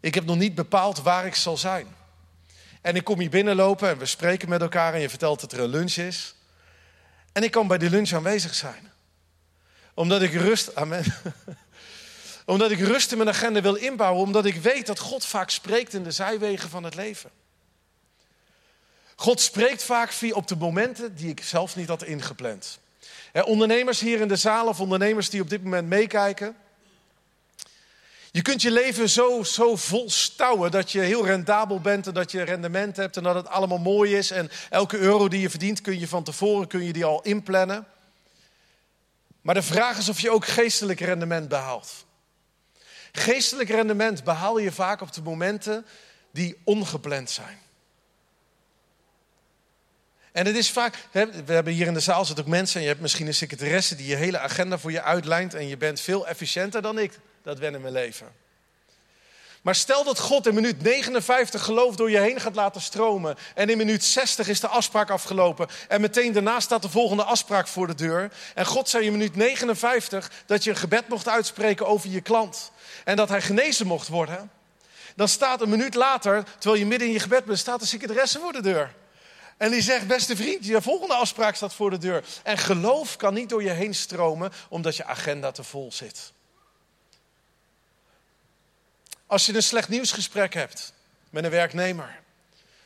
[0.00, 1.96] Ik heb nog niet bepaald waar ik zal zijn.
[2.80, 5.60] En ik kom hier binnenlopen en we spreken met elkaar en je vertelt dat er
[5.60, 6.34] een lunch is.
[7.32, 8.89] En ik kan bij die lunch aanwezig zijn.
[10.00, 11.04] Omdat ik rust, amen.
[12.44, 15.94] omdat ik rust in mijn agenda wil inbouwen, omdat ik weet dat God vaak spreekt
[15.94, 17.30] in de zijwegen van het leven.
[19.16, 22.78] God spreekt vaak via op de momenten die ik zelf niet had ingepland.
[23.44, 26.56] ondernemers hier in de zaal of ondernemers die op dit moment meekijken.
[28.30, 32.30] Je kunt je leven zo, zo vol stouwen dat je heel rendabel bent en dat
[32.30, 34.30] je rendement hebt en dat het allemaal mooi is.
[34.30, 37.86] En elke euro die je verdient kun je van tevoren kun je die al inplannen.
[39.40, 42.06] Maar de vraag is of je ook geestelijk rendement behaalt.
[43.12, 45.86] Geestelijk rendement behaal je vaak op de momenten
[46.32, 47.58] die ongepland zijn.
[50.32, 52.88] En het is vaak, we hebben hier in de zaal zitten ook mensen en je
[52.88, 56.26] hebt misschien een secretaresse die je hele agenda voor je uitlijnt en je bent veel
[56.26, 58.26] efficiënter dan ik dat wen in mijn leven.
[59.62, 63.36] Maar stel dat God in minuut 59 geloof door je heen gaat laten stromen.
[63.54, 65.68] En in minuut 60 is de afspraak afgelopen.
[65.88, 68.32] En meteen daarna staat de volgende afspraak voor de deur.
[68.54, 72.70] En God zei in minuut 59 dat je een gebed mocht uitspreken over je klant.
[73.04, 74.50] En dat hij genezen mocht worden.
[75.16, 78.38] Dan staat een minuut later, terwijl je midden in je gebed bent, staat de secretaresse
[78.38, 78.94] voor de deur.
[79.56, 82.24] En die zegt, beste vriend, je volgende afspraak staat voor de deur.
[82.42, 86.32] En geloof kan niet door je heen stromen omdat je agenda te vol zit.
[89.30, 90.92] Als je een slecht nieuwsgesprek hebt
[91.30, 92.20] met een werknemer,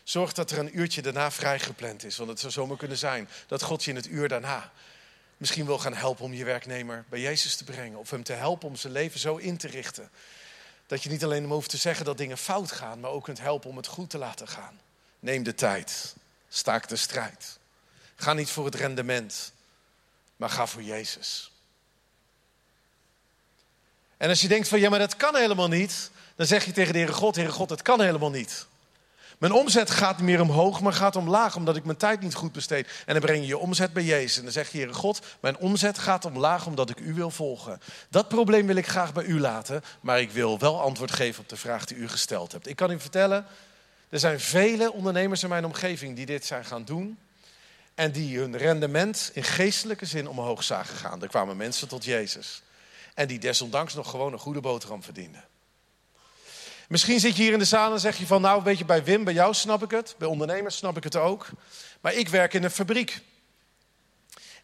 [0.02, 2.16] zorg dat er een uurtje daarna vrijgepland is.
[2.16, 4.72] Want het zou zomaar kunnen zijn dat God je in het uur daarna
[5.36, 7.98] misschien wil gaan helpen om je werknemer bij Jezus te brengen.
[7.98, 10.10] Of hem te helpen om zijn leven zo in te richten.
[10.86, 13.40] Dat je niet alleen hem hoeft te zeggen dat dingen fout gaan, maar ook kunt
[13.40, 14.80] helpen om het goed te laten gaan.
[15.20, 16.14] Neem de tijd.
[16.48, 17.58] Staak de strijd.
[18.16, 19.52] Ga niet voor het rendement,
[20.36, 21.52] maar ga voor Jezus.
[24.16, 26.92] En als je denkt van ja, maar dat kan helemaal niet, dan zeg je tegen
[26.92, 28.66] de Heere God, Heere God, het kan helemaal niet.
[29.38, 32.52] Mijn omzet gaat niet meer omhoog, maar gaat omlaag, omdat ik mijn tijd niet goed
[32.52, 32.88] besteed.
[33.06, 34.36] En dan breng je je omzet bij Jezus.
[34.36, 37.80] En dan zeg je, Heere God, mijn omzet gaat omlaag omdat ik u wil volgen.
[38.08, 41.48] Dat probleem wil ik graag bij u laten, maar ik wil wel antwoord geven op
[41.48, 42.68] de vraag die u gesteld hebt.
[42.68, 43.46] Ik kan u vertellen,
[44.08, 47.18] er zijn vele ondernemers in mijn omgeving die dit zijn gaan doen.
[47.94, 51.22] En die hun rendement in geestelijke zin omhoog zagen gaan.
[51.22, 52.62] Er kwamen mensen tot Jezus.
[53.14, 55.44] En die desondanks nog gewoon een goede boterham verdienden.
[56.88, 59.04] Misschien zit je hier in de zaal en zeg je van, nou weet je, bij
[59.04, 60.14] Wim, bij jou snap ik het.
[60.18, 61.46] Bij ondernemers snap ik het ook.
[62.00, 63.20] Maar ik werk in een fabriek.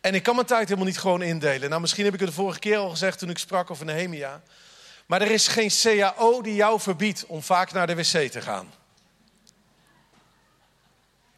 [0.00, 1.68] En ik kan mijn tijd helemaal niet gewoon indelen.
[1.68, 4.42] Nou, misschien heb ik het de vorige keer al gezegd toen ik sprak over Nehemia.
[5.06, 8.72] Maar er is geen CAO die jou verbiedt om vaak naar de wc te gaan.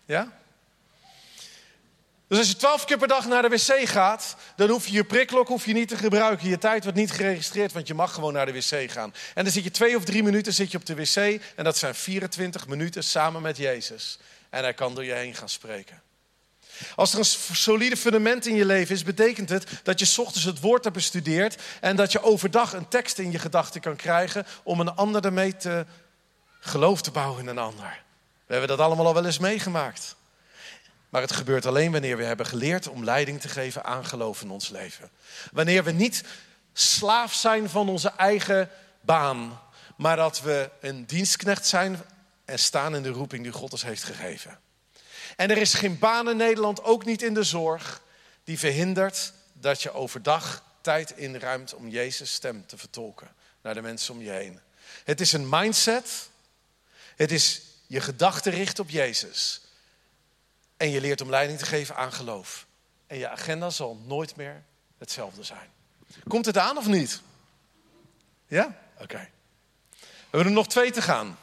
[0.04, 0.41] Ja?
[2.32, 5.04] Dus als je twaalf keer per dag naar de wc gaat, dan hoef je je
[5.04, 6.48] prikklok hoef je niet te gebruiken.
[6.48, 9.14] Je tijd wordt niet geregistreerd, want je mag gewoon naar de wc gaan.
[9.34, 11.16] En dan zit je twee of drie minuten zit je op de wc
[11.56, 14.18] en dat zijn 24 minuten samen met Jezus.
[14.50, 16.02] En hij kan door je heen gaan spreken.
[16.94, 20.60] Als er een solide fundament in je leven is, betekent het dat je ochtends het
[20.60, 24.80] woord hebt bestudeerd en dat je overdag een tekst in je gedachten kan krijgen om
[24.80, 25.86] een ander ermee te
[26.60, 28.02] geloof te bouwen in een ander.
[28.46, 30.16] We hebben dat allemaal al wel eens meegemaakt.
[31.12, 34.50] Maar het gebeurt alleen wanneer we hebben geleerd om leiding te geven aan geloof in
[34.50, 35.10] ons leven.
[35.50, 36.24] Wanneer we niet
[36.72, 38.70] slaaf zijn van onze eigen
[39.00, 39.60] baan,
[39.96, 42.00] maar dat we een dienstknecht zijn
[42.44, 44.58] en staan in de roeping die God ons heeft gegeven.
[45.36, 48.02] En er is geen baan in Nederland, ook niet in de zorg,
[48.44, 53.28] die verhindert dat je overdag tijd inruimt om Jezus' stem te vertolken
[53.62, 54.60] naar de mensen om je heen.
[55.04, 56.28] Het is een mindset.
[57.16, 59.61] Het is je gedachten richten op Jezus.
[60.82, 62.66] En je leert om leiding te geven aan geloof.
[63.06, 64.62] En je agenda zal nooit meer
[64.98, 65.70] hetzelfde zijn.
[66.28, 67.20] Komt het aan of niet?
[68.46, 68.78] Ja?
[68.98, 69.28] Oké.
[69.90, 71.38] We hebben er nog twee te gaan.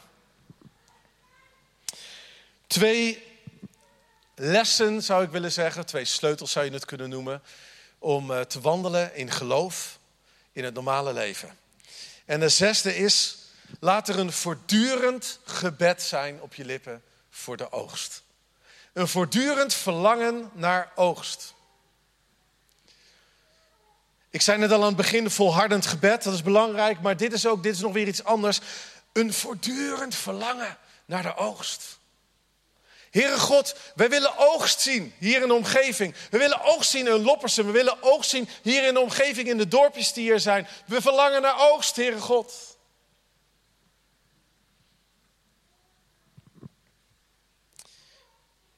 [2.66, 3.22] Twee
[4.34, 7.42] lessen zou ik willen zeggen, twee sleutels zou je het kunnen noemen,
[7.98, 9.98] om eh, te wandelen in geloof
[10.52, 11.58] in het normale leven.
[12.24, 13.38] En de zesde is,
[13.78, 18.22] laat er een voortdurend gebed zijn op je lippen voor de oogst.
[18.92, 21.54] Een voortdurend verlangen naar oogst.
[24.30, 27.46] Ik zei net al aan het begin, volhardend gebed, dat is belangrijk, maar dit is
[27.46, 28.60] ook, dit is nog weer iets anders.
[29.12, 31.98] Een voortdurend verlangen naar de oogst.
[33.10, 36.14] Heere God, wij willen oogst zien hier in de omgeving.
[36.30, 37.66] We willen oogst zien in Loppersen.
[37.66, 40.68] We willen oogst zien hier in de omgeving, in de dorpjes die hier zijn.
[40.86, 42.69] We verlangen naar oogst, Heere God.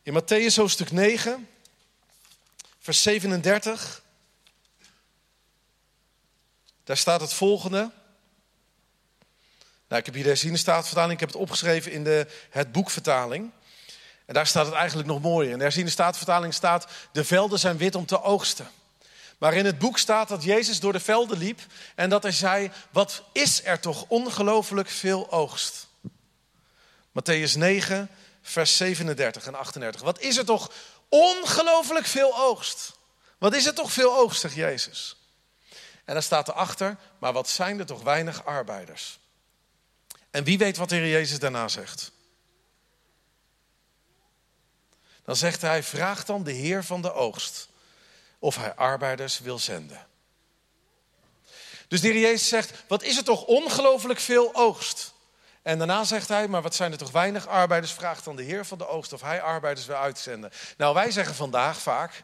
[0.05, 1.49] In Matthäus hoofdstuk 9,
[2.79, 4.03] vers 37,
[6.85, 7.91] daar staat het volgende.
[9.89, 13.51] Nou, ik heb hier de herziene staatvertaling, ik heb het opgeschreven in de het boekvertaling.
[14.27, 15.51] En daar staat het eigenlijk nog mooier.
[15.51, 18.71] In de herziene staatvertaling staat, de velden zijn wit om te oogsten.
[19.39, 21.61] Maar in het boek staat dat Jezus door de velden liep
[21.95, 25.87] en dat hij zei, wat is er toch ongelooflijk veel oogst.
[27.13, 28.09] Matthäus 9,
[28.43, 30.01] vers 37 en 38.
[30.01, 30.73] Wat is er toch
[31.09, 32.93] ongelooflijk veel oogst?
[33.39, 35.17] Wat is er toch veel oogst, zegt Jezus.
[36.05, 39.19] En dan staat erachter, maar wat zijn er toch weinig arbeiders?
[40.31, 42.13] En wie weet wat de Heer Jezus daarna zegt?
[45.25, 47.69] Dan zegt hij, vraag dan de Heer van de oogst
[48.39, 50.07] of hij arbeiders wil zenden.
[51.89, 55.13] Dus de Heer Jezus zegt, wat is er toch ongelooflijk veel oogst?
[55.63, 57.93] En daarna zegt hij, maar wat zijn er toch weinig arbeiders?
[57.93, 60.51] Vraagt dan de Heer van de oogst of hij arbeiders wil uitzenden.
[60.77, 62.23] Nou, wij zeggen vandaag vaak,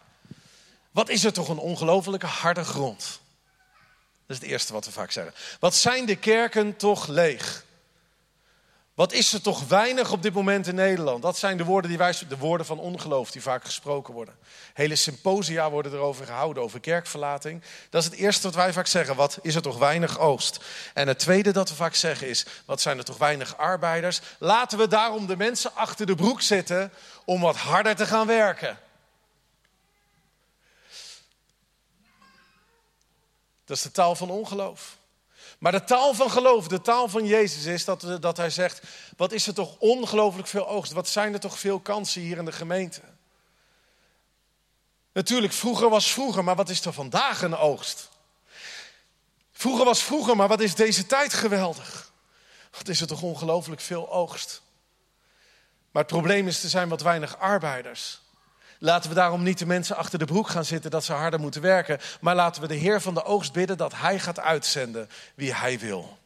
[0.91, 3.21] wat is er toch een ongelofelijke harde grond?
[4.27, 5.35] Dat is het eerste wat we vaak zeggen.
[5.61, 7.65] Wat zijn de kerken toch leeg?
[8.99, 11.23] Wat is er toch weinig op dit moment in Nederland?
[11.23, 14.35] Dat zijn de woorden, die wij, de woorden van ongeloof die vaak gesproken worden.
[14.75, 17.63] Hele symposia worden erover gehouden, over kerkverlating.
[17.91, 19.17] Dat is het eerste wat wij vaak zeggen.
[19.17, 20.65] Wat is er toch weinig oogst?
[20.95, 24.21] En het tweede dat we vaak zeggen is, wat zijn er toch weinig arbeiders?
[24.39, 26.93] Laten we daarom de mensen achter de broek zitten
[27.25, 28.79] om wat harder te gaan werken.
[33.65, 34.98] Dat is de taal van ongeloof.
[35.59, 38.83] Maar de taal van geloof, de taal van Jezus is dat, dat hij zegt:
[39.17, 40.93] Wat is er toch ongelooflijk veel oogst?
[40.93, 43.01] Wat zijn er toch veel kansen hier in de gemeente?
[45.13, 48.09] Natuurlijk, vroeger was vroeger, maar wat is er vandaag een oogst?
[49.53, 52.13] Vroeger was vroeger, maar wat is deze tijd geweldig?
[52.71, 54.63] Wat is er toch ongelooflijk veel oogst?
[55.91, 58.21] Maar het probleem is, er zijn wat weinig arbeiders.
[58.79, 61.63] Laten we daarom niet de mensen achter de broek gaan zitten dat ze harder moeten
[61.63, 62.01] werken.
[62.21, 65.79] Maar laten we de Heer van de oogst bidden dat Hij gaat uitzenden wie Hij
[65.79, 66.19] wil.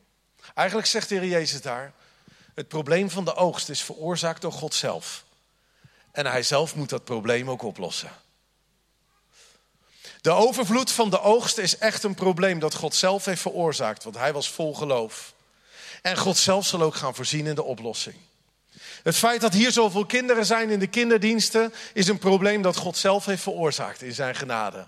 [0.54, 1.92] Eigenlijk zegt de Heer Jezus daar:
[2.54, 5.24] het probleem van de oogst is veroorzaakt door God zelf.
[6.12, 8.10] En Hij zelf moet dat probleem ook oplossen.
[10.20, 14.16] De overvloed van de oogst is echt een probleem dat God zelf heeft veroorzaakt, want
[14.16, 15.34] Hij was vol geloof.
[16.02, 18.16] En God zelf zal ook gaan voorzien in de oplossing.
[19.02, 22.96] Het feit dat hier zoveel kinderen zijn in de kinderdiensten is een probleem dat God
[22.96, 24.86] zelf heeft veroorzaakt in zijn genade.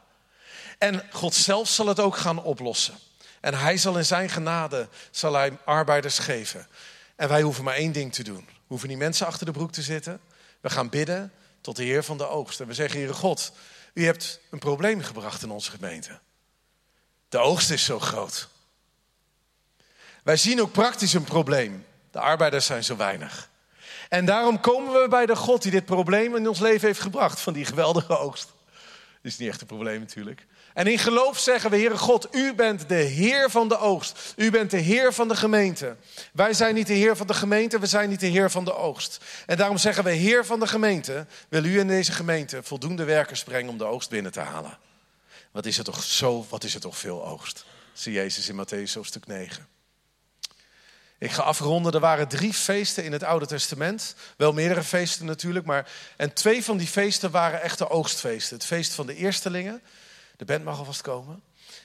[0.79, 2.95] En God zelf zal het ook gaan oplossen.
[3.41, 6.67] En hij zal in zijn genade zal hij arbeiders geven.
[7.17, 8.45] En wij hoeven maar één ding te doen.
[8.47, 10.21] We hoeven niet mensen achter de broek te zitten.
[10.61, 12.61] We gaan bidden tot de Heer van de oogst.
[12.61, 13.53] En we zeggen, Heere God,
[13.95, 16.19] u hebt een probleem gebracht in onze gemeente.
[17.29, 18.49] De oogst is zo groot.
[20.23, 21.87] Wij zien ook praktisch een probleem.
[22.11, 23.49] De arbeiders zijn zo weinig.
[24.15, 27.41] En daarom komen we bij de God die dit probleem in ons leven heeft gebracht,
[27.41, 28.53] van die geweldige oogst.
[29.23, 30.47] Dat is niet echt een probleem natuurlijk.
[30.75, 34.35] En in geloof zeggen we, Heere God, u bent de Heer van de oogst.
[34.37, 35.97] U bent de Heer van de gemeente.
[36.33, 38.75] Wij zijn niet de Heer van de gemeente, we zijn niet de Heer van de
[38.75, 39.25] oogst.
[39.47, 43.45] En daarom zeggen we, Heer van de gemeente, wil u in deze gemeente voldoende werkers
[43.45, 44.79] brengen om de oogst binnen te halen.
[45.51, 47.65] Wat is er toch zo, wat is er toch veel oogst?
[47.93, 49.74] Zie Jezus in Matthäus hoofdstuk 9.
[51.25, 51.93] Ik ga afronden.
[51.93, 54.15] Er waren drie feesten in het Oude Testament.
[54.37, 55.67] Wel meerdere feesten natuurlijk.
[55.67, 58.57] Maar, en twee van die feesten waren echte oogstfeesten.
[58.57, 59.83] Het feest van de eerstelingen.
[60.37, 61.43] De band mag alvast komen.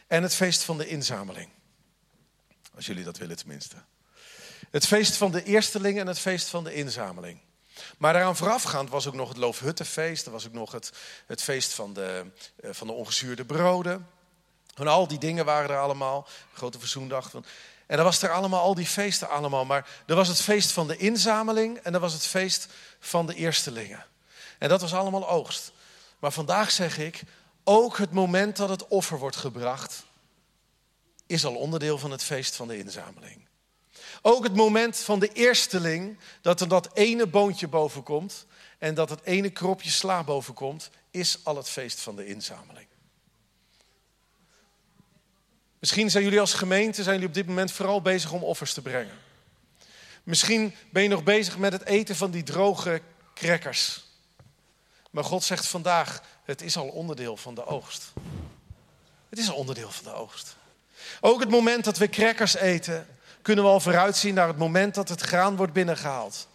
[0.07, 1.49] En het feest van de inzameling.
[2.75, 3.75] Als jullie dat willen tenminste.
[4.71, 7.39] Het feest van de eerstelingen en het feest van de inzameling.
[7.97, 10.25] Maar daaraan voorafgaand was ook nog het Loofhuttenfeest.
[10.25, 10.91] Er was ook nog het,
[11.25, 12.25] het feest van de,
[12.61, 14.07] eh, van de ongezuurde broden.
[14.75, 16.27] En al die dingen waren er allemaal.
[16.53, 17.31] Grote verzoendag.
[17.89, 19.65] En dan was er allemaal al die feesten allemaal.
[19.65, 22.67] Maar er was het feest van de inzameling en er was het feest
[22.99, 24.05] van de eerstelingen.
[24.57, 25.71] En dat was allemaal oogst.
[26.19, 27.21] Maar vandaag zeg ik,
[27.63, 30.03] ook het moment dat het offer wordt gebracht,
[31.25, 33.47] is al onderdeel van het feest van de inzameling.
[34.21, 38.45] Ook het moment van de eersteling, dat er dat ene boontje boven komt
[38.77, 42.88] en dat het ene kropje sla boven komt, is al het feest van de inzameling.
[45.79, 48.81] Misschien zijn jullie als gemeente zijn jullie op dit moment vooral bezig om offers te
[48.81, 49.17] brengen.
[50.23, 53.01] Misschien ben je nog bezig met het eten van die droge
[53.33, 54.03] crackers.
[55.09, 58.11] Maar God zegt vandaag, het is al onderdeel van de oogst.
[59.29, 60.55] Het is al onderdeel van de oogst.
[61.19, 63.07] Ook het moment dat we crackers eten,
[63.41, 66.47] kunnen we al vooruitzien naar het moment dat het graan wordt binnengehaald.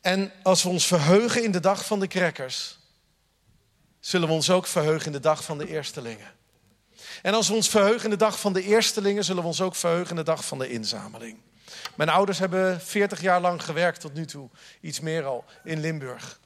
[0.00, 2.78] En als we ons verheugen in de dag van de krekkers,
[4.00, 6.32] zullen we ons ook verheugen in de dag van de eerstelingen.
[7.22, 9.74] En als we ons verheugen in de dag van de eerstelingen, zullen we ons ook
[9.74, 11.38] verheugen in de dag van de inzameling.
[11.96, 14.48] Mijn ouders hebben 40 jaar lang gewerkt tot nu toe,
[14.80, 16.40] iets meer al, in Limburg.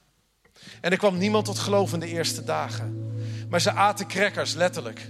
[0.81, 3.15] En er kwam niemand tot geloof in de eerste dagen.
[3.49, 5.09] Maar ze aten crackers, letterlijk.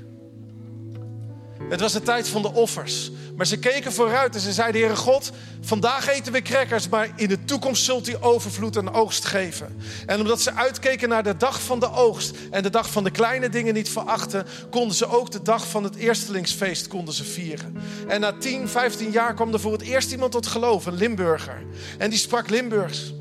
[1.69, 3.11] Het was de tijd van de offers.
[3.35, 7.27] Maar ze keken vooruit en ze zeiden: Heere God, vandaag eten we crackers, maar in
[7.27, 9.77] de toekomst zult u overvloed en oogst geven.
[10.05, 13.11] En omdat ze uitkeken naar de dag van de oogst en de dag van de
[13.11, 17.77] kleine dingen niet verachten, konden ze ook de dag van het eerstelingsfeest konden ze vieren.
[18.07, 21.65] En na 10, 15 jaar kwam er voor het eerst iemand tot geloof, een Limburger.
[21.97, 23.13] En die sprak Limburgs.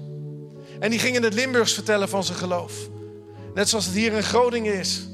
[0.80, 2.72] En die ging in het Limburgs vertellen van zijn geloof.
[3.55, 5.07] Net zoals het hier in Groningen is.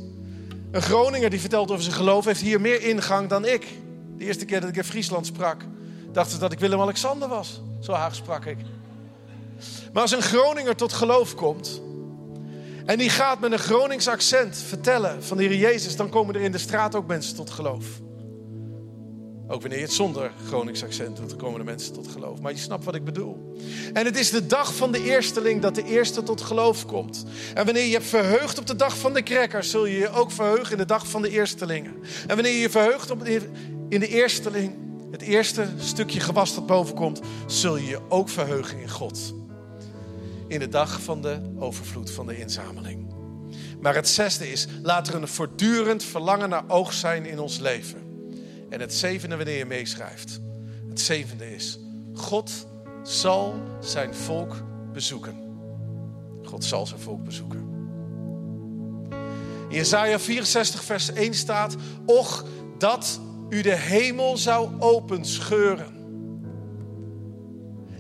[0.73, 3.67] Een Groninger die vertelt over zijn geloof heeft hier meer ingang dan ik.
[4.17, 5.65] De eerste keer dat ik in Friesland sprak,
[6.13, 7.61] dachten ze dat ik Willem-Alexander was.
[7.81, 8.59] Zo haag sprak ik.
[9.93, 11.81] Maar als een Groninger tot geloof komt
[12.87, 16.41] en die gaat met een Gronings accent vertellen van de Heer Jezus, dan komen er
[16.41, 17.87] in de straat ook mensen tot geloof.
[19.53, 22.41] Ook wanneer je het zonder Gronings accent doet, komen de mensen tot geloof.
[22.41, 23.57] Maar je snapt wat ik bedoel.
[23.93, 27.25] En het is de dag van de eersteling dat de eerste tot geloof komt.
[27.55, 30.31] En wanneer je hebt verheugd op de dag van de krekkers, zul je je ook
[30.31, 31.95] verheugen in de dag van de eerstelingen.
[32.27, 33.25] En wanneer je je verheugt op
[33.89, 34.75] in de eersteling,
[35.11, 39.35] het eerste stukje gewas dat boven komt, zul je je ook verheugen in God.
[40.49, 43.15] In de dag van de overvloed van de inzameling.
[43.81, 48.12] Maar het zesde is, laat er een voortdurend verlangen naar oog zijn in ons leven.
[48.73, 50.41] En het zevende wanneer je meeschrijft.
[50.89, 51.79] Het zevende is,
[52.15, 52.67] God
[53.03, 54.63] zal zijn volk
[54.93, 55.37] bezoeken.
[56.43, 57.61] God zal zijn volk bezoeken.
[59.69, 62.45] In Jesaja 64 vers 1 staat, och
[62.79, 65.93] dat u de hemel zou openscheuren.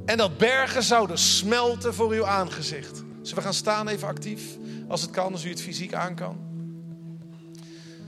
[0.05, 2.97] En dat bergen zouden smelten voor uw aangezicht.
[2.97, 4.43] Zullen we gaan staan even actief,
[4.89, 6.52] als het kan, als u het fysiek aan kan.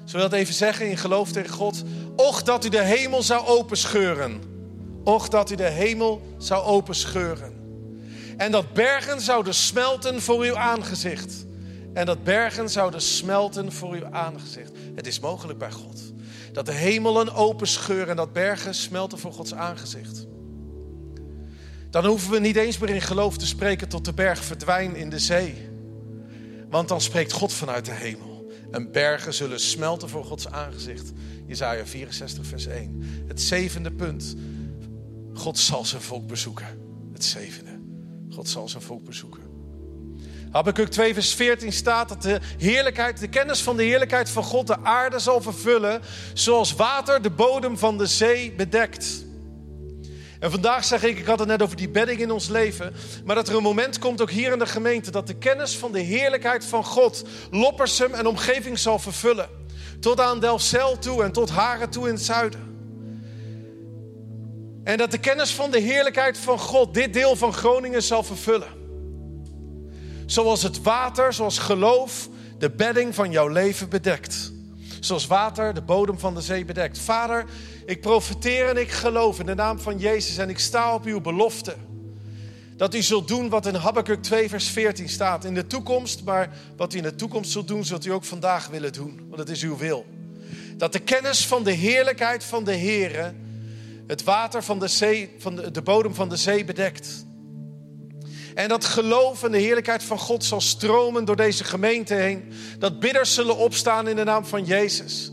[0.04, 1.82] Zullen we dat even zeggen in geloof tegen God?
[2.16, 4.42] Och dat u de hemel zou openscheuren.
[5.04, 7.52] Och dat u de hemel zou openscheuren.
[8.36, 11.46] En dat bergen zouden smelten voor uw aangezicht.
[11.92, 14.72] En dat bergen zouden smelten voor uw aangezicht.
[14.94, 16.00] Het is mogelijk bij God.
[16.52, 20.26] Dat de hemelen openscheuren en dat bergen smelten voor Gods aangezicht.
[21.90, 25.10] Dan hoeven we niet eens meer in geloof te spreken tot de berg verdwijnt in
[25.10, 25.68] de zee.
[26.70, 28.33] Want dan spreekt God vanuit de hemel
[28.74, 31.12] en bergen zullen smelten voor Gods aangezicht.
[31.46, 33.24] Jezaja 64, vers 1.
[33.26, 34.34] Het zevende punt.
[35.34, 36.66] God zal zijn volk bezoeken.
[37.12, 37.70] Het zevende.
[38.30, 39.42] God zal zijn volk bezoeken.
[40.50, 44.66] Habakkuk 2, vers 14 staat dat de heerlijkheid, de kennis van de heerlijkheid van God
[44.66, 46.00] de aarde zal vervullen,
[46.34, 49.24] zoals water de bodem van de zee bedekt.
[50.44, 53.34] En vandaag zeg ik, ik had het net over die bedding in ons leven, maar
[53.34, 56.00] dat er een moment komt ook hier in de gemeente dat de kennis van de
[56.00, 59.48] heerlijkheid van God Loppersum en omgeving zal vervullen.
[60.00, 62.60] Tot aan Delfzijl toe en tot Haren toe in het zuiden.
[64.82, 68.68] En dat de kennis van de heerlijkheid van God dit deel van Groningen zal vervullen.
[70.26, 72.28] Zoals het water, zoals geloof,
[72.58, 74.53] de bedding van jouw leven bedekt.
[75.04, 76.98] Zoals water de bodem van de zee bedekt.
[76.98, 77.44] Vader,
[77.86, 81.20] ik profeteer en ik geloof in de naam van Jezus en ik sta op uw
[81.20, 81.74] belofte.
[82.76, 85.44] Dat u zult doen wat in Habakkuk 2, vers 14 staat.
[85.44, 88.66] In de toekomst, maar wat u in de toekomst zult doen, zult u ook vandaag
[88.66, 89.20] willen doen.
[89.28, 90.06] Want het is uw wil.
[90.76, 93.32] Dat de kennis van de heerlijkheid van de Heere
[94.06, 97.26] het water van de, zee, van de bodem van de zee bedekt.
[98.54, 102.52] En dat geloof en de heerlijkheid van God zal stromen door deze gemeente heen.
[102.78, 105.32] Dat bidders zullen opstaan in de naam van Jezus.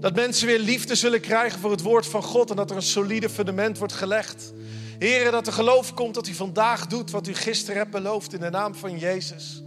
[0.00, 2.82] Dat mensen weer liefde zullen krijgen voor het woord van God en dat er een
[2.82, 4.52] solide fundament wordt gelegd.
[4.98, 8.40] Heren, dat er geloof komt dat u vandaag doet wat u gisteren hebt beloofd in
[8.40, 9.62] de naam van Jezus.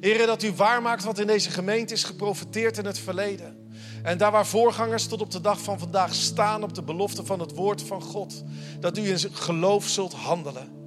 [0.00, 3.68] Heren, dat u waarmaakt wat in deze gemeente is geprofiteerd in het verleden.
[4.02, 7.40] En daar waar voorgangers tot op de dag van vandaag staan op de belofte van
[7.40, 8.42] het woord van God,
[8.80, 10.79] dat u in geloof zult handelen.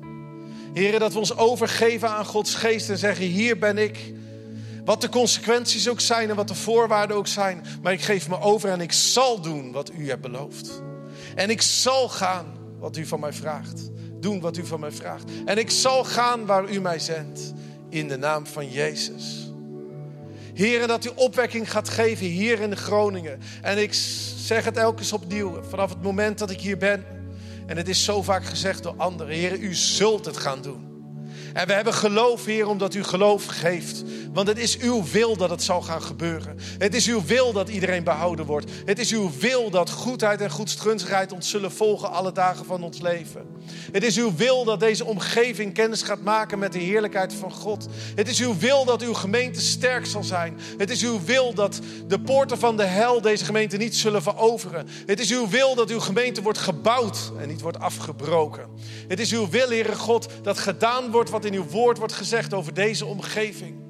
[0.74, 4.14] Heren, dat we ons overgeven aan Gods geest en zeggen: Hier ben ik.
[4.86, 7.66] Wat de consequenties ook zijn en wat de voorwaarden ook zijn.
[7.82, 10.82] Maar ik geef me over en ik zal doen wat u hebt beloofd.
[11.36, 12.46] En ik zal gaan
[12.80, 13.90] wat u van mij vraagt.
[14.20, 15.32] Doen wat u van mij vraagt.
[15.46, 17.54] En ik zal gaan waar u mij zendt.
[17.90, 19.52] In de naam van Jezus.
[20.54, 23.40] Heren, dat u opwekking gaat geven hier in Groningen.
[23.62, 23.94] En ik
[24.38, 27.06] zeg het elke opnieuw, vanaf het moment dat ik hier ben.
[27.66, 29.36] En het is zo vaak gezegd door anderen.
[29.36, 30.93] Heren, u zult het gaan doen.
[31.54, 34.04] En we hebben geloof, Heer, omdat u geloof geeft.
[34.34, 36.58] Want het is uw wil dat het zal gaan gebeuren.
[36.78, 38.72] Het is uw wil dat iedereen behouden wordt.
[38.86, 43.02] Het is uw wil dat goedheid en goedstrunsigheid ons zullen volgen alle dagen van ons
[43.02, 43.46] leven.
[43.92, 47.88] Het is uw wil dat deze omgeving kennis gaat maken met de heerlijkheid van God.
[48.16, 50.58] Het is uw wil dat uw gemeente sterk zal zijn.
[50.78, 54.88] Het is uw wil dat de poorten van de hel deze gemeente niet zullen veroveren.
[55.06, 58.66] Het is uw wil dat uw gemeente wordt gebouwd en niet wordt afgebroken.
[59.08, 62.54] Het is uw wil, Heere God, dat gedaan wordt wat in uw woord wordt gezegd
[62.54, 63.83] over deze omgeving.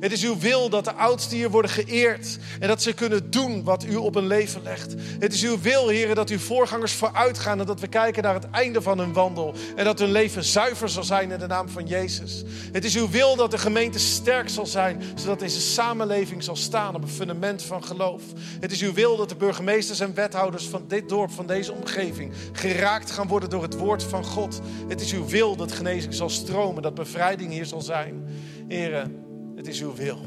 [0.00, 3.64] Het is uw wil dat de oudsten hier worden geëerd en dat ze kunnen doen
[3.64, 4.94] wat u op hun leven legt.
[5.18, 8.34] Het is uw wil, heren, dat uw voorgangers vooruit gaan en dat we kijken naar
[8.34, 11.68] het einde van hun wandel en dat hun leven zuiver zal zijn in de naam
[11.68, 12.42] van Jezus.
[12.72, 16.94] Het is uw wil dat de gemeente sterk zal zijn, zodat deze samenleving zal staan
[16.94, 18.22] op een fundament van geloof.
[18.60, 22.32] Het is uw wil dat de burgemeesters en wethouders van dit dorp, van deze omgeving,
[22.52, 24.60] geraakt gaan worden door het woord van God.
[24.88, 28.24] Het is uw wil dat genezing zal stromen, dat bevrijding hier zal zijn.
[28.68, 29.27] Heren,
[29.58, 30.18] het is uw wil.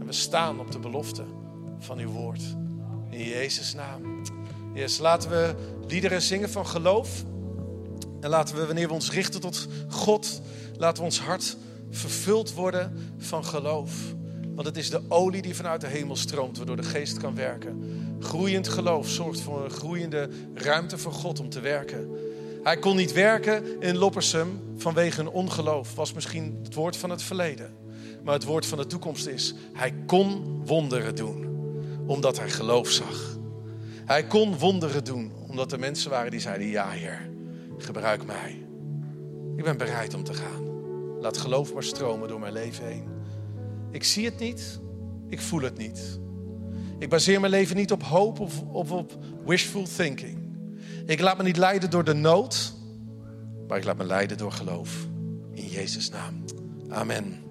[0.00, 1.22] En we staan op de belofte
[1.78, 2.42] van uw woord.
[3.10, 4.22] In Jezus' naam.
[4.74, 5.54] Yes, laten we
[5.88, 7.24] liederen zingen van geloof.
[8.20, 10.40] En laten we, wanneer we ons richten tot God,
[10.76, 11.56] laten we ons hart
[11.90, 14.14] vervuld worden van geloof.
[14.54, 17.82] Want het is de olie die vanuit de hemel stroomt, waardoor de geest kan werken.
[18.20, 22.10] Groeiend geloof zorgt voor een groeiende ruimte voor God om te werken.
[22.62, 25.94] Hij kon niet werken in Loppersum vanwege een ongeloof.
[25.94, 27.81] Was misschien het woord van het verleden.
[28.24, 31.46] Maar het woord van de toekomst is: Hij kon wonderen doen,
[32.06, 33.38] omdat hij geloof zag.
[34.04, 37.30] Hij kon wonderen doen, omdat er mensen waren die zeiden: Ja, Heer,
[37.78, 38.66] gebruik mij.
[39.56, 40.70] Ik ben bereid om te gaan.
[41.20, 43.04] Laat geloof maar stromen door mijn leven heen.
[43.90, 44.80] Ik zie het niet,
[45.28, 46.20] ik voel het niet.
[46.98, 50.38] Ik baseer mijn leven niet op hoop of, of op wishful thinking.
[51.06, 52.72] Ik laat me niet leiden door de nood,
[53.68, 55.06] maar ik laat me leiden door geloof.
[55.54, 56.44] In Jezus' naam.
[56.88, 57.41] Amen.